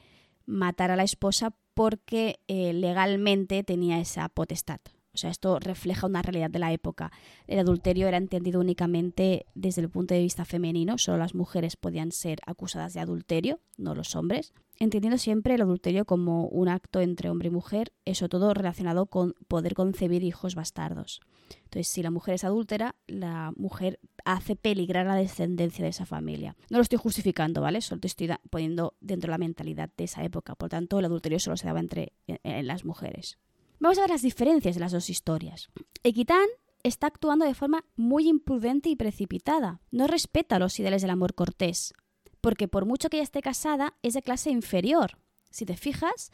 matar 0.48 0.89
a 0.89 0.96
la 0.96 1.04
esposa 1.04 1.56
porque 1.76 2.39
eh, 2.48 2.74
legalmente 2.74 3.63
tenía 3.63 4.00
esa 4.00 4.28
potestad. 4.30 4.80
O 5.13 5.17
sea, 5.17 5.30
esto 5.32 5.60
refleja 5.60 6.08
una 6.08 6.22
realidad 6.22 6.50
de 6.50 6.60
la 6.60 6.72
época. 6.72 7.12
El 7.48 7.60
adulterio 7.60 8.08
era 8.08 8.17
entendido 8.17 8.60
únicamente 8.60 9.45
desde 9.56 9.82
el 9.82 9.89
punto 9.89 10.13
de 10.13 10.22
vista 10.22 10.45
femenino, 10.45 10.98
solo 10.98 11.17
las 11.17 11.36
mujeres 11.36 11.76
podían 11.76 12.12
ser 12.12 12.39
acusadas 12.45 12.93
de 12.93 13.00
adulterio, 13.00 13.60
no 13.78 13.95
los 13.95 14.15
hombres. 14.15 14.54
Entendiendo 14.82 15.17
siempre 15.17 15.56
el 15.56 15.62
adulterio 15.62 16.06
como 16.06 16.45
un 16.48 16.69
acto 16.69 17.02
entre 17.02 17.30
hombre 17.30 17.50
y 17.50 17.52
mujer, 17.52 17.91
eso 18.06 18.30
todo 18.30 18.54
relacionado 18.54 19.08
con 19.08 19.34
poder 19.50 19.74
concebir 19.74 20.24
hijos 20.24 20.56
bastardos. 20.56 21.19
Entonces, 21.65 21.88
si 21.89 22.02
la 22.02 22.12
mujer 22.12 22.36
es 22.36 22.45
adúltera, 22.45 22.95
la 23.08 23.52
mujer 23.58 24.00
hace 24.24 24.56
peligrar 24.56 25.06
la 25.06 25.15
descendencia 25.15 25.84
de 25.84 25.89
esa 25.89 26.06
familia. 26.06 26.56
No 26.69 26.78
lo 26.78 26.84
estoy 26.84 26.98
justificando, 26.98 27.62
¿vale? 27.62 27.82
Solo 27.82 28.00
te 28.00 28.08
estoy 28.08 28.30
poniendo 28.50 28.95
dentro 29.02 29.28
de 29.28 29.32
la 29.32 29.38
mentalidad 29.38 29.89
de 29.98 30.06
esa 30.06 30.24
época. 30.24 30.56
Por 30.56 30.69
tanto, 30.69 31.00
el 31.00 31.06
adulterio 31.06 31.39
solo 31.39 31.58
se 31.58 31.67
daba 31.67 31.82
entre 31.82 32.13
en 32.28 32.67
las 32.67 32.86
mujeres. 32.86 33.38
Vamos 33.80 33.98
a 33.98 34.02
ver 34.02 34.10
las 34.10 34.22
diferencias 34.22 34.76
de 34.76 34.82
las 34.82 34.92
dos 34.92 35.10
historias. 35.10 35.70
Equitán 36.04 36.48
está 36.84 37.08
actuando 37.08 37.46
de 37.46 37.54
forma 37.54 37.86
muy 37.96 38.28
imprudente 38.28 38.89
y 38.89 38.96
precipitada. 38.96 39.82
No 39.92 40.08
respeta 40.08 40.60
los 40.60 40.78
ideales 40.80 41.02
del 41.02 41.12
amor 41.12 41.34
cortés, 41.34 41.94
porque 42.42 42.68
por 42.68 42.86
mucho 42.86 43.10
que 43.10 43.18
ella 43.18 43.24
esté 43.24 43.42
casada, 43.42 43.96
es 44.04 44.13
de 44.13 44.22
clase 44.22 44.50
inferior. 44.50 45.18
Si 45.50 45.65
te 45.65 45.78
fijas, 45.78 46.32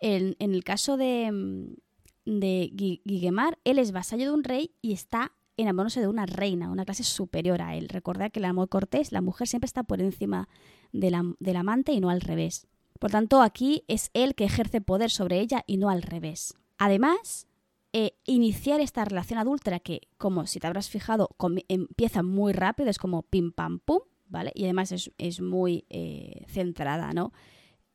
en, 0.00 0.36
el 0.38 0.64
caso 0.64 0.96
de, 0.96 1.30
mm, 1.32 2.40
de 2.40 3.00
Guiguemar, 3.04 3.58
él 3.64 3.78
es 3.78 3.92
vasallo 3.92 4.26
de 4.26 4.32
un 4.32 4.44
rey 4.44 4.74
y 4.82 4.92
está 4.92 5.32
enamorándose 5.56 6.00
de 6.00 6.08
una 6.08 6.26
reina, 6.26 6.70
una 6.70 6.84
clase 6.84 7.04
superior 7.04 7.62
a 7.62 7.76
él. 7.76 7.88
Recordad 7.88 8.30
que 8.30 8.40
el 8.40 8.44
amor 8.46 8.68
cortés, 8.68 9.12
la 9.12 9.20
mujer 9.20 9.48
siempre 9.48 9.66
está 9.66 9.82
por 9.82 10.00
encima 10.00 10.48
del 10.92 11.56
amante 11.56 11.92
y 11.92 12.00
no 12.00 12.10
al 12.10 12.20
revés. 12.20 12.66
Por 12.98 13.10
tanto, 13.10 13.42
aquí 13.42 13.84
es 13.88 14.10
él 14.14 14.34
que 14.34 14.44
ejerce 14.44 14.80
poder 14.80 15.10
sobre 15.10 15.40
ella 15.40 15.64
y 15.66 15.76
no 15.76 15.90
al 15.90 16.02
revés. 16.02 16.54
Además, 16.84 17.46
eh, 17.92 18.14
iniciar 18.26 18.80
esta 18.80 19.04
relación 19.04 19.38
adúltera 19.38 19.78
que, 19.78 20.08
como 20.18 20.48
si 20.48 20.58
te 20.58 20.66
habrás 20.66 20.90
fijado, 20.90 21.28
empieza 21.68 22.24
muy 22.24 22.52
rápido, 22.52 22.90
es 22.90 22.98
como 22.98 23.22
pim 23.22 23.52
pam 23.52 23.78
pum, 23.78 24.00
¿vale? 24.26 24.50
Y 24.56 24.64
además 24.64 24.90
es, 24.90 25.40
muy 25.40 25.84
eh, 25.90 26.44
centrada, 26.48 27.12
¿no? 27.12 27.32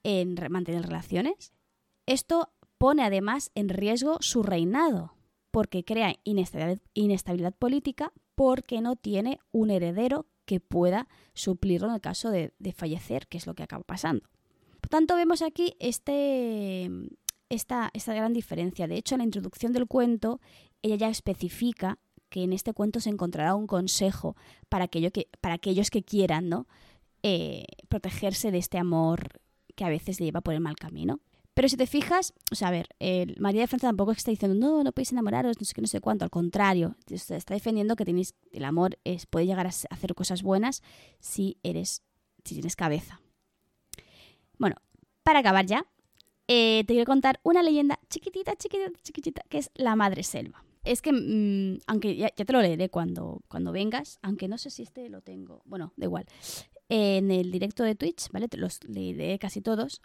En 0.03 0.35
mantener 0.49 0.83
relaciones. 0.83 1.51
Esto 2.05 2.53
pone 2.77 3.03
además 3.03 3.51
en 3.55 3.67
riesgo 3.67 4.19
su 4.21 4.41
reinado, 4.41 5.15
porque 5.51 5.83
crea 5.83 6.15
inestabilidad, 6.23 7.55
política, 7.59 8.13
porque 8.35 8.79
no 8.79 8.95
tiene 8.95 9.41
un 9.51 9.69
heredero 9.69 10.27
que 10.45 10.61
pueda 10.61 11.09
suplirlo 11.33 11.89
en 11.89 11.95
el 11.95 12.01
caso 12.01 12.31
de, 12.31 12.53
de 12.57 12.71
fallecer, 12.71 13.27
que 13.27 13.37
es 13.37 13.47
lo 13.47 13.53
que 13.53 13.63
acaba 13.63 13.83
pasando. 13.83 14.29
Por 14.79 14.87
tanto, 14.87 15.17
vemos 15.17 15.41
aquí 15.41 15.75
este, 15.79 16.89
esta, 17.49 17.89
esta 17.93 18.13
gran 18.13 18.33
diferencia. 18.33 18.87
De 18.87 18.97
hecho, 18.97 19.15
en 19.15 19.19
la 19.19 19.25
introducción 19.25 19.73
del 19.73 19.87
cuento, 19.87 20.39
ella 20.81 20.95
ya 20.95 21.09
especifica 21.09 21.99
que 22.29 22.43
en 22.43 22.53
este 22.53 22.73
cuento 22.73 22.99
se 22.99 23.09
encontrará 23.09 23.55
un 23.55 23.67
consejo 23.67 24.35
para, 24.69 24.87
que, 24.87 25.29
para 25.39 25.55
aquellos 25.55 25.89
que 25.89 26.03
quieran 26.03 26.49
¿no? 26.49 26.67
Eh, 27.23 27.65
protegerse 27.89 28.51
de 28.51 28.57
este 28.57 28.77
amor 28.77 29.41
que 29.75 29.85
a 29.85 29.89
veces 29.89 30.19
le 30.19 30.27
lleva 30.27 30.41
por 30.41 30.53
el 30.53 30.59
mal 30.59 30.75
camino. 30.75 31.19
Pero 31.53 31.69
si 31.69 31.77
te 31.77 31.87
fijas, 31.87 32.33
a 32.61 32.69
ver, 32.69 32.87
María 33.39 33.61
de 33.61 33.67
Francia 33.67 33.89
tampoco 33.89 34.11
está 34.11 34.29
diciendo, 34.29 34.55
no, 34.55 34.83
no 34.83 34.91
podéis 34.91 35.11
enamoraros, 35.11 35.59
no 35.59 35.65
sé 35.65 35.73
qué, 35.73 35.81
no 35.81 35.87
sé 35.87 36.01
cuánto. 36.01 36.23
Al 36.23 36.29
contrario, 36.29 36.95
está 37.09 37.55
defendiendo 37.55 37.95
que 37.95 38.05
tenéis, 38.05 38.35
el 38.51 38.63
amor 38.63 38.99
es, 39.05 39.25
puede 39.25 39.47
llegar 39.47 39.65
a 39.65 39.69
hacer 39.69 40.13
cosas 40.13 40.43
buenas 40.43 40.83
si 41.19 41.57
eres, 41.63 42.03
si 42.43 42.53
tienes 42.53 42.75
cabeza. 42.75 43.21
Bueno, 44.59 44.75
para 45.23 45.39
acabar 45.39 45.65
ya, 45.65 45.87
eh, 46.47 46.83
te 46.87 46.93
quiero 46.93 47.05
contar 47.05 47.39
una 47.43 47.61
leyenda 47.61 47.99
chiquitita, 48.09 48.55
chiquitita, 48.55 48.91
chiquitita, 49.01 49.41
que 49.49 49.57
es 49.57 49.71
la 49.75 49.95
Madre 49.95 50.23
Selva. 50.23 50.63
Es 50.83 51.01
que, 51.01 51.11
mm, 51.11 51.79
aunque 51.87 52.15
ya, 52.15 52.29
te 52.29 52.53
lo 52.53 52.61
leeré 52.61 52.89
cuando, 52.89 53.41
cuando 53.49 53.73
vengas, 53.73 54.19
aunque 54.21 54.47
no 54.47 54.57
sé 54.57 54.69
si 54.69 54.83
este 54.83 55.09
lo 55.09 55.21
tengo, 55.21 55.61
bueno, 55.65 55.93
da 55.97 56.05
igual. 56.05 56.25
en 56.89 57.31
el 57.31 57.51
directo 57.51 57.83
de 57.83 57.95
Twitch, 57.95 58.29
¿vale? 58.31 58.47
Te 58.47 58.55
los 58.55 58.81
leeré 58.85 59.37
casi 59.39 59.59
todos, 59.59 60.01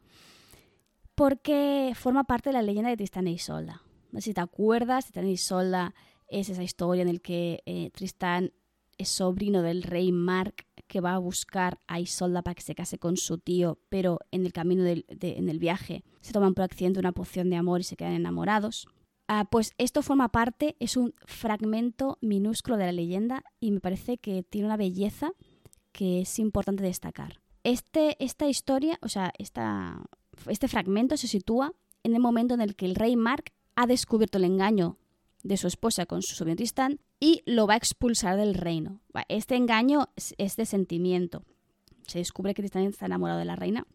porque 1.15 1.93
forma 1.95 2.25
parte 2.25 2.49
de 2.49 2.55
la 2.55 2.63
leyenda 2.63 2.91
de 2.91 2.97
Tristán 2.97 3.29
e 3.29 3.33
Isolda. 3.33 3.83
No 4.11 4.21
sé 4.21 4.31
si 4.31 4.35
te 4.35 4.41
acuerdas, 4.41 5.05
Tristán 5.05 5.27
e 5.27 5.31
Isolda 5.31 5.95
es 6.27 6.49
esa 6.49 6.65
historia 6.65 7.03
en 7.03 7.13
la 7.13 7.19
que 7.21 7.63
eh, 7.67 7.91
Tristán 7.95 8.53
es 8.99 9.11
sobrino 9.11 9.63
del 9.63 9.85
rey 9.85 10.11
Mark 10.11 10.67
que 10.93 11.01
va 11.01 11.15
a 11.15 11.19
buscar 11.19 11.79
a 11.87 12.01
Isolda 12.01 12.43
para 12.43 12.55
que 12.55 12.61
se 12.61 12.75
case 12.75 12.99
con 12.99 13.17
su 13.17 13.39
tío, 13.39 13.79
pero 13.89 14.19
en 14.31 14.45
el 14.45 14.53
camino 14.53 14.85
en 14.85 15.49
el 15.49 15.59
viaje 15.59 16.05
se 16.21 16.35
toman 16.35 16.53
por 16.53 16.65
accidente 16.65 17.01
una 17.01 17.13
poción 17.13 17.49
de 17.49 17.57
amor 17.57 17.81
y 17.81 17.85
se 17.85 17.97
quedan 17.97 18.13
enamorados. 18.13 18.87
Ah, 19.27 19.49
pues 19.51 19.73
esto 19.79 20.03
forma 20.03 20.29
parte, 20.29 20.77
es 20.81 20.99
un 20.99 21.15
fragmento 21.25 22.19
minúsculo 22.21 22.77
de 22.77 22.85
la 22.85 22.93
leyenda 22.93 23.43
y 23.59 23.71
me 23.71 23.81
parece 23.81 24.19
que 24.19 24.43
tiene 24.43 24.67
una 24.67 24.77
belleza 24.77 25.33
que 25.93 26.21
es 26.21 26.39
importante 26.39 26.83
destacar. 26.83 27.41
Este, 27.65 28.23
esta 28.23 28.47
historia, 28.47 28.99
o 29.01 29.09
sea, 29.09 29.33
esta, 29.39 30.05
este 30.47 30.69
fragmento 30.69 31.17
se 31.17 31.27
sitúa 31.27 31.73
en 32.03 32.15
el 32.15 32.21
momento 32.21 32.53
en 32.53 32.61
el 32.61 32.77
que 32.77 32.85
el 32.85 32.97
rey 32.97 33.17
Mark 33.17 33.45
ha 33.77 33.87
descubierto 33.87 34.37
el 34.37 34.45
engaño 34.45 34.99
de 35.43 35.57
su 35.57 35.67
esposa 35.67 36.07
con 36.07 36.23
su 36.23 36.35
sobrino 36.35 36.57
Tristán 36.57 37.01
y 37.21 37.43
lo 37.47 37.67
va 37.67 37.75
a 37.75 37.79
expulsar 37.79 38.37
del 38.37 38.55
reino. 38.55 39.01
Este 39.29 39.57
engaño 39.57 40.09
es 40.17 40.57
de 40.57 40.67
sentimiento. 40.67 41.45
Se 42.07 42.19
descubre 42.19 42.55
que 42.55 42.63
Tristán 42.63 42.85
está 42.85 43.07
enamorado 43.07 43.39
de 43.39 43.45
la 43.45 43.57
reina 43.57 43.87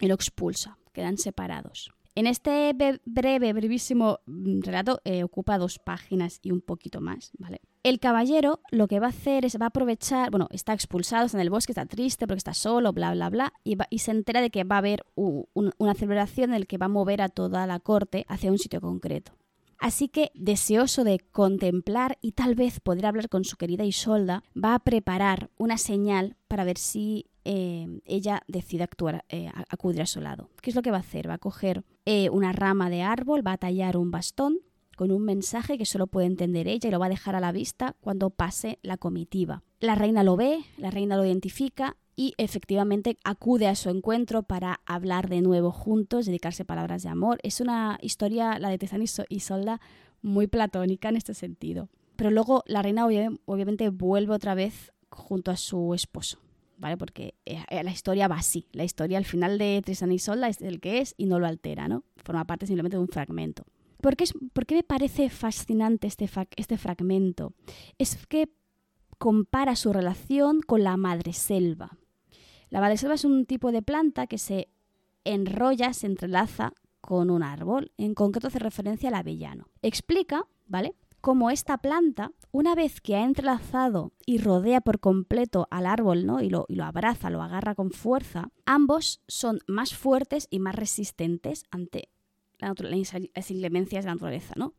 y 0.00 0.06
lo 0.06 0.14
expulsa. 0.14 0.78
Quedan 0.92 1.18
separados. 1.18 1.90
En 2.18 2.26
este 2.26 2.74
breve, 3.04 3.52
brevísimo 3.52 4.18
mm, 4.26 4.62
relato 4.62 5.00
eh, 5.04 5.22
ocupa 5.22 5.56
dos 5.56 5.78
páginas 5.78 6.40
y 6.42 6.50
un 6.50 6.60
poquito 6.60 7.00
más, 7.00 7.30
¿vale? 7.38 7.60
El 7.84 8.00
caballero 8.00 8.60
lo 8.72 8.88
que 8.88 8.98
va 8.98 9.06
a 9.06 9.10
hacer 9.10 9.44
es 9.44 9.56
va 9.56 9.66
a 9.66 9.68
aprovechar, 9.68 10.32
bueno, 10.32 10.48
está 10.50 10.72
expulsado, 10.72 11.26
está 11.26 11.38
en 11.38 11.42
el 11.42 11.50
bosque, 11.50 11.70
está 11.70 11.86
triste 11.86 12.26
porque 12.26 12.38
está 12.38 12.54
solo, 12.54 12.92
bla, 12.92 13.12
bla, 13.12 13.30
bla, 13.30 13.52
y, 13.62 13.76
se 14.00 14.10
entera 14.10 14.40
de 14.40 14.50
que 14.50 14.64
va 14.64 14.74
a 14.74 14.78
haber 14.78 15.06
una 15.14 15.94
celebración 15.94 16.52
en 16.52 16.60
la 16.60 16.66
que 16.66 16.76
va 16.76 16.86
a 16.86 16.88
mover 16.88 17.22
a 17.22 17.28
toda 17.28 17.68
la 17.68 17.78
corte 17.78 18.26
hacia 18.28 18.50
un 18.50 18.58
sitio 18.58 18.80
concreto. 18.80 19.32
Así 19.78 20.08
que, 20.08 20.30
deseoso 20.34 21.04
de 21.04 21.20
contemplar 21.20 22.18
y 22.20 22.32
tal 22.32 22.54
vez 22.54 22.80
poder 22.80 23.06
hablar 23.06 23.28
con 23.28 23.44
su 23.44 23.56
querida 23.56 23.84
Isolda, 23.84 24.42
va 24.56 24.74
a 24.74 24.80
preparar 24.80 25.50
una 25.56 25.78
señal 25.78 26.36
para 26.48 26.64
ver 26.64 26.78
si 26.78 27.26
eh, 27.44 27.86
ella 28.04 28.42
decide 28.48 28.82
actuar, 28.82 29.24
eh, 29.28 29.50
acudir 29.68 30.02
a 30.02 30.06
su 30.06 30.20
lado. 30.20 30.50
¿Qué 30.60 30.70
es 30.70 30.76
lo 30.76 30.82
que 30.82 30.90
va 30.90 30.98
a 30.98 31.00
hacer? 31.00 31.30
Va 31.30 31.34
a 31.34 31.38
coger 31.38 31.84
eh, 32.04 32.28
una 32.30 32.52
rama 32.52 32.90
de 32.90 33.02
árbol, 33.02 33.46
va 33.46 33.52
a 33.52 33.58
tallar 33.58 33.96
un 33.96 34.10
bastón 34.10 34.58
con 34.96 35.12
un 35.12 35.24
mensaje 35.24 35.78
que 35.78 35.86
solo 35.86 36.08
puede 36.08 36.26
entender 36.26 36.66
ella 36.66 36.88
y 36.88 36.92
lo 36.92 36.98
va 36.98 37.06
a 37.06 37.10
dejar 37.10 37.36
a 37.36 37.40
la 37.40 37.52
vista 37.52 37.94
cuando 38.00 38.30
pase 38.30 38.80
la 38.82 38.96
comitiva. 38.96 39.62
La 39.78 39.94
reina 39.94 40.24
lo 40.24 40.36
ve, 40.36 40.64
la 40.76 40.90
reina 40.90 41.16
lo 41.16 41.24
identifica 41.24 41.96
y 42.18 42.34
efectivamente 42.36 43.16
acude 43.22 43.68
a 43.68 43.76
su 43.76 43.90
encuentro 43.90 44.42
para 44.42 44.80
hablar 44.86 45.28
de 45.28 45.40
nuevo 45.40 45.70
juntos, 45.70 46.26
dedicarse 46.26 46.64
palabras 46.64 47.04
de 47.04 47.10
amor. 47.10 47.38
Es 47.44 47.60
una 47.60 47.96
historia, 48.02 48.58
la 48.58 48.70
de 48.70 48.78
Tezán 48.78 49.04
y 49.28 49.38
Solda, 49.38 49.80
muy 50.20 50.48
platónica 50.48 51.10
en 51.10 51.16
este 51.16 51.32
sentido. 51.32 51.88
Pero 52.16 52.32
luego 52.32 52.64
la 52.66 52.82
reina 52.82 53.06
obviamente 53.06 53.90
vuelve 53.90 54.34
otra 54.34 54.56
vez 54.56 54.92
junto 55.10 55.52
a 55.52 55.56
su 55.56 55.94
esposo, 55.94 56.40
¿vale? 56.76 56.96
Porque 56.96 57.34
eh, 57.46 57.62
la 57.84 57.92
historia 57.92 58.26
va 58.26 58.38
así. 58.38 58.66
La 58.72 58.82
historia 58.82 59.16
al 59.16 59.24
final 59.24 59.56
de 59.56 59.80
Tristan 59.84 60.10
y 60.10 60.18
Solda 60.18 60.48
es 60.48 60.60
el 60.60 60.80
que 60.80 60.98
es 60.98 61.14
y 61.18 61.26
no 61.26 61.38
lo 61.38 61.46
altera, 61.46 61.86
¿no? 61.86 62.02
Forma 62.16 62.44
parte 62.44 62.66
simplemente 62.66 62.96
de 62.96 63.02
un 63.02 63.08
fragmento. 63.08 63.62
¿Por 64.00 64.16
qué, 64.16 64.74
me 64.74 64.82
parece 64.82 65.30
fascinante 65.30 66.08
este, 66.08 66.28
este 66.56 66.78
fragmento? 66.78 67.52
Es 67.96 68.26
que 68.26 68.48
compara 69.18 69.76
su 69.76 69.92
relación 69.92 70.62
con 70.62 70.82
la 70.82 70.96
madre 70.96 71.32
selva. 71.32 71.96
La 72.70 72.96
selva 72.96 73.14
es 73.14 73.24
un 73.24 73.46
tipo 73.46 73.72
de 73.72 73.82
planta 73.82 74.26
que 74.26 74.38
se 74.38 74.68
enrolla, 75.24 75.92
se 75.92 76.06
entrelaza 76.06 76.72
con 77.00 77.30
un 77.30 77.42
árbol. 77.42 77.92
En 77.96 78.14
concreto 78.14 78.48
hace 78.48 78.58
referencia 78.58 79.08
al 79.08 79.14
avellano. 79.14 79.68
Explica, 79.82 80.46
¿vale? 80.66 80.94
Cómo 81.20 81.50
esta 81.50 81.78
planta, 81.78 82.32
una 82.52 82.74
vez 82.74 83.00
que 83.00 83.16
ha 83.16 83.24
entrelazado 83.24 84.12
y 84.24 84.38
rodea 84.38 84.80
por 84.80 85.00
completo 85.00 85.66
al 85.70 85.86
árbol, 85.86 86.26
¿no? 86.26 86.40
Y 86.40 86.48
lo, 86.50 86.66
abraza, 86.82 87.30
lo 87.30 87.42
agarra 87.42 87.74
con 87.74 87.90
fuerza, 87.90 88.50
ambos 88.66 89.20
son 89.26 89.60
más 89.66 89.94
fuertes 89.94 90.46
y 90.50 90.60
más 90.60 90.76
resistentes 90.76 91.64
ante 91.70 92.10
las 92.58 93.50
inclemencias 93.50 94.04
de 94.04 94.08
la 94.08 94.14
naturaleza, 94.14 94.54
¿no? 94.56 94.74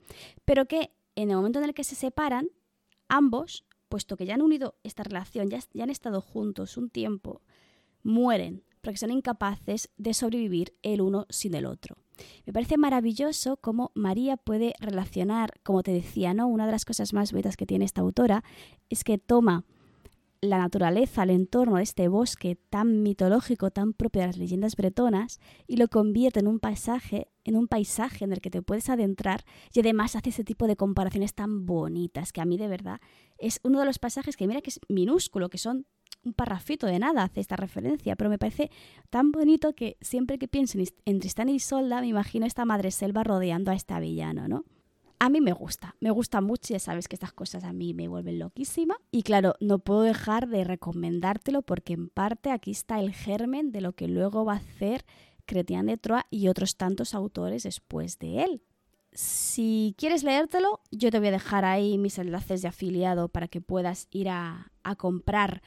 Pero 0.45 0.65
que 0.65 0.91
en 1.15 1.30
el 1.30 1.36
momento 1.36 1.60
en 1.60 1.65
el 1.65 1.73
que 1.73 1.84
se 1.84 1.95
separan, 1.95 2.47
ambos, 3.10 3.65
puesto 3.89 4.15
que 4.15 4.25
ya 4.25 4.36
han 4.36 4.41
unido 4.41 4.75
esta 4.84 5.04
relación, 5.04 5.49
ya 5.49 5.84
han 5.84 5.89
estado 5.89 6.21
juntos 6.21 6.78
un 6.78 6.89
tiempo, 6.89 7.41
mueren 8.04 8.64
porque 8.82 8.98
son 8.98 9.12
incapaces 9.12 9.90
de 9.98 10.14
sobrevivir 10.14 10.74
el 10.84 11.02
uno 11.02 11.26
sin 11.30 11.54
el 11.56 11.66
otro. 11.66 11.98
Me 12.46 12.54
parece 12.54 12.78
maravilloso 12.78 13.58
cómo 13.58 13.92
María 13.94 14.38
puede 14.38 14.74
relacionar, 14.80 15.60
como 15.64 15.84
te 15.84 15.92
decía, 15.92 16.34
¿no? 16.34 16.48
Una 16.48 16.66
de 16.66 16.72
las 16.72 16.86
cosas 16.86 17.14
más 17.14 17.32
bonitas 17.32 17.58
que 17.58 17.66
tiene 17.66 17.86
esta 17.86 18.02
autora 18.02 18.44
es 18.90 19.04
que 19.04 19.18
toma 19.18 19.66
la 20.42 20.58
naturaleza, 20.58 21.24
el 21.24 21.32
entorno 21.32 21.78
de 21.78 21.84
este 21.84 22.08
bosque 22.08 22.56
tan 22.70 23.04
mitológico, 23.04 23.72
tan 23.72 23.94
propio 23.94 24.22
de 24.22 24.28
las 24.28 24.38
leyendas 24.38 24.76
bretonas, 24.76 25.40
y 25.68 25.76
lo 25.76 25.90
convierte 25.90 26.40
en 26.40 26.48
un 26.48 26.60
paisaje, 26.60 27.28
en 27.44 27.58
un 27.58 27.68
paisaje 27.68 28.24
en 28.24 28.32
el 28.32 28.40
que 28.40 28.50
te 28.50 28.62
puedes 28.62 28.90
adentrar, 28.90 29.44
y 29.74 29.82
además 29.82 30.16
hace 30.16 30.30
ese 30.30 30.46
tipo 30.46 30.68
de 30.68 30.78
comparaciones 30.78 31.34
tan 31.34 31.66
bonitas, 31.66 32.32
que 32.32 32.40
a 32.40 32.46
mí 32.46 32.58
de 32.58 32.70
verdad 32.70 33.02
es 33.38 33.60
uno 33.64 33.80
de 33.80 33.86
los 33.86 34.00
pasajes 34.00 34.38
que 34.38 34.48
mira 34.48 34.62
que 34.62 34.70
es 34.70 34.80
minúsculo, 34.88 35.50
que 35.50 35.58
son 35.58 35.86
un 36.24 36.34
parrafito 36.34 36.88
de 36.88 37.00
nada 37.00 37.24
hace 37.24 37.39
esta 37.39 37.56
referencia, 37.56 38.15
pero 38.15 38.30
me 38.30 38.38
parece 38.38 38.69
tan 39.10 39.32
bonito 39.32 39.74
que 39.74 39.98
siempre 40.02 40.38
que 40.38 40.48
pienso 40.48 40.78
en 41.06 41.19
Tristán 41.19 41.50
y 41.50 41.56
Isolda 41.56 42.02
me 42.02 42.08
imagino 42.08 42.45
esta 42.45 42.65
madre 42.65 42.91
selva 42.91 43.24
rodeando 43.24 43.72
a 43.72 43.76
este 43.76 43.98
villano, 44.00 44.48
¿no? 44.48 44.65
A 45.22 45.28
mí 45.28 45.41
me 45.41 45.52
gusta, 45.52 45.95
me 46.00 46.12
gusta 46.12 46.39
mucho, 46.39 46.74
ya 46.74 46.80
sabes 46.80 47.10
que 47.10 47.15
estas 47.15 47.34
cosas 47.34 47.65
a 47.65 47.74
mí 47.74 47.93
me 47.93 48.08
vuelven 48.08 48.39
loquísima. 48.39 48.95
Y 49.12 49.24
claro, 49.24 49.56
no 49.60 49.80
puedo 49.80 50.04
dejar 50.04 50.48
de 50.48 50.63
recomendártelo 50.63 51.62
porque 51.62 51.91
en 51.91 52.08
parte 52.08 52.52
aquí 52.52 52.72
está 52.72 53.02
el 53.02 53.13
germen 53.13 53.74
de 53.74 53.82
lo 53.82 53.91
que 53.91 54.08
luego 54.08 54.45
va 54.45 54.54
a 54.54 54.58
hacer 54.58 55.04
Cretián 55.45 55.88
de 55.88 55.98
Troyes 55.98 56.24
y 56.30 56.48
otros 56.48 56.78
tantos 56.78 57.13
autores 57.13 57.63
después 57.63 58.17
de 58.17 58.43
él. 58.43 58.62
Si 59.12 59.93
quieres 59.98 60.24
leértelo, 60.24 60.80
yo 60.91 61.12
te 61.12 61.19
voy 61.19 61.30
a 61.30 61.32
dejar 61.32 61.65
ahí 61.65 61.98
mis 61.98 62.17
enlaces 62.17 62.62
de 62.62 62.69
afiliado 62.69 63.28
para 63.28 63.50
que 63.50 63.60
puedas 63.60 64.08
ir 64.12 64.30
a, 64.30 64.72
a 64.84 64.95
comprar 64.95 65.62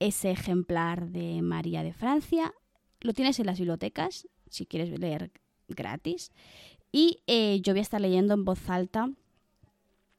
ese 0.00 0.32
ejemplar 0.32 1.10
de 1.10 1.40
María 1.42 1.84
de 1.84 1.92
Francia. 1.92 2.52
Lo 3.00 3.12
tienes 3.12 3.38
en 3.38 3.46
las 3.46 3.58
bibliotecas, 3.58 4.26
si 4.48 4.66
quieres 4.66 4.98
leer 4.98 5.30
gratis. 5.68 6.32
Y 6.90 7.22
eh, 7.28 7.60
yo 7.62 7.72
voy 7.72 7.78
a 7.78 7.82
estar 7.82 8.00
leyendo 8.00 8.34
en 8.34 8.44
voz 8.44 8.68
alta 8.68 9.08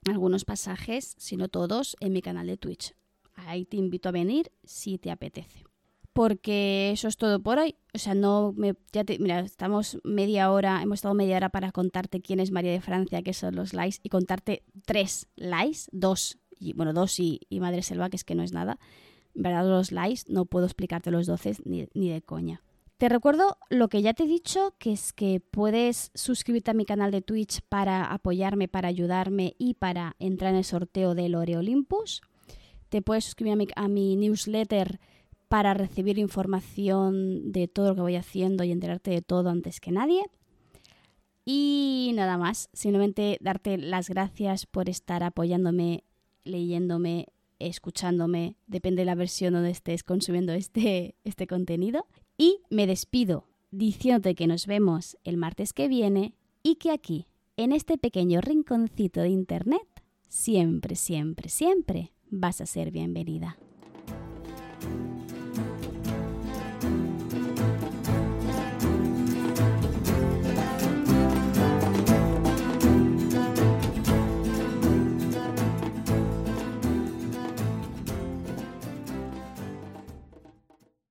algunos 0.08 0.46
pasajes, 0.46 1.16
si 1.20 1.36
no 1.36 1.50
todos, 1.50 1.98
en 2.00 2.14
mi 2.14 2.22
canal 2.22 2.48
de 2.48 2.58
Twitch. 2.58 2.96
Ahí 3.36 3.66
te 3.66 3.76
invito 3.78 4.10
a 4.10 4.14
venir 4.14 4.52
si 4.64 4.98
te 4.98 5.12
apetece. 5.12 5.66
porque 6.14 6.92
eso 6.92 7.08
es 7.08 7.18
todo 7.18 7.42
por 7.42 7.60
hoy. 7.60 7.76
O 7.94 7.98
sea, 7.98 8.14
no 8.16 8.54
me, 8.56 8.76
ya 8.92 9.04
te, 9.04 9.18
mira, 9.20 9.40
estamos 9.40 9.98
media 10.04 10.52
hora, 10.52 10.82
hemos 10.82 10.96
estado 11.00 11.14
media 11.14 11.38
hora 11.38 11.50
para 11.50 11.72
contarte 11.72 12.22
quién 12.22 12.40
es 12.40 12.52
María 12.52 12.72
de 12.72 12.82
Francia, 12.82 13.22
qué 13.22 13.34
son 13.34 13.56
los 13.56 13.74
likes, 13.74 13.98
y 14.04 14.10
contarte 14.10 14.64
tres 14.86 15.28
likes, 15.36 15.82
dos, 15.92 16.38
y, 16.60 16.74
bueno, 16.74 16.94
dos 16.94 17.20
y, 17.20 17.40
Madre 17.52 17.82
Selva, 17.82 18.10
que 18.10 18.18
es 18.18 18.24
que 18.24 18.36
no 18.36 18.44
es 18.44 18.52
nada. 18.52 18.80
En 19.36 19.44
verdad, 19.44 19.68
los 19.68 19.92
likes 19.92 20.24
no 20.28 20.46
puedo 20.46 20.66
explicarte 20.66 21.12
los 21.12 21.28
doce 21.28 21.56
ni, 21.66 21.88
ni 21.94 22.10
de 22.10 22.22
coña. 22.22 22.62
Te 22.98 23.10
recuerdo 23.10 23.58
lo 23.72 23.90
que 23.90 24.04
ya 24.04 24.14
te 24.14 24.26
he 24.26 24.28
dicho, 24.28 24.76
que 24.78 24.92
es 24.92 25.12
que 25.12 25.40
puedes 25.40 26.12
suscribirte 26.14 26.70
a 26.70 26.76
mi 26.76 26.86
canal 26.86 27.10
de 27.10 27.24
Twitch 27.24 27.62
para 27.68 28.06
apoyarme, 28.06 28.68
para 28.68 28.90
ayudarme 28.90 29.56
y 29.58 29.74
para 29.74 30.16
entrar 30.20 30.52
en 30.52 30.58
el 30.58 30.64
sorteo 30.64 31.16
del 31.16 31.32
Lore 31.32 31.58
Olympus. 31.58 32.22
Te 32.90 33.02
puedes 33.02 33.26
suscribir 33.26 33.54
a 33.54 33.56
mi, 33.56 33.68
a 33.76 33.88
mi 33.88 34.16
newsletter 34.18 35.00
para 35.48 35.74
recibir 35.74 36.20
información 36.20 37.52
de 37.52 37.68
todo 37.68 37.90
lo 37.90 37.96
que 37.96 38.02
voy 38.02 38.16
haciendo 38.18 38.64
y 38.64 38.72
enterarte 38.72 39.10
de 39.10 39.22
todo 39.24 39.50
antes 39.50 39.80
que 39.80 39.92
nadie. 39.92 40.24
Y 41.44 42.12
nada 42.14 42.38
más, 42.38 42.70
simplemente 42.72 43.38
darte 43.42 43.78
las 43.78 44.10
gracias 44.10 44.68
por 44.68 44.90
estar 44.90 45.24
apoyándome, 45.24 46.04
leyéndome, 46.44 47.30
escuchándome, 47.68 48.56
depende 48.68 49.02
de 49.02 49.06
la 49.06 49.16
versión 49.16 49.54
donde 49.54 49.72
estés 49.72 50.04
consumiendo 50.04 50.54
este, 50.54 51.16
este 51.24 51.48
contenido. 51.48 52.06
Y 52.38 52.60
me 52.70 52.88
despido 52.88 53.48
diciéndote 53.72 54.36
que 54.36 54.48
nos 54.48 54.68
vemos 54.68 55.18
el 55.24 55.38
martes 55.38 55.74
que 55.74 55.88
viene 55.88 56.36
y 56.64 56.76
que 56.76 56.92
aquí, 56.92 57.28
en 57.58 57.72
este 57.72 57.98
pequeño 57.98 58.42
rinconcito 58.42 59.22
de 59.22 59.30
Internet, 59.30 59.88
siempre, 60.28 60.96
siempre, 60.96 61.50
siempre 61.50 62.14
vas 62.30 62.62
a 62.62 62.66
ser 62.66 62.92
bienvenida. 62.92 63.58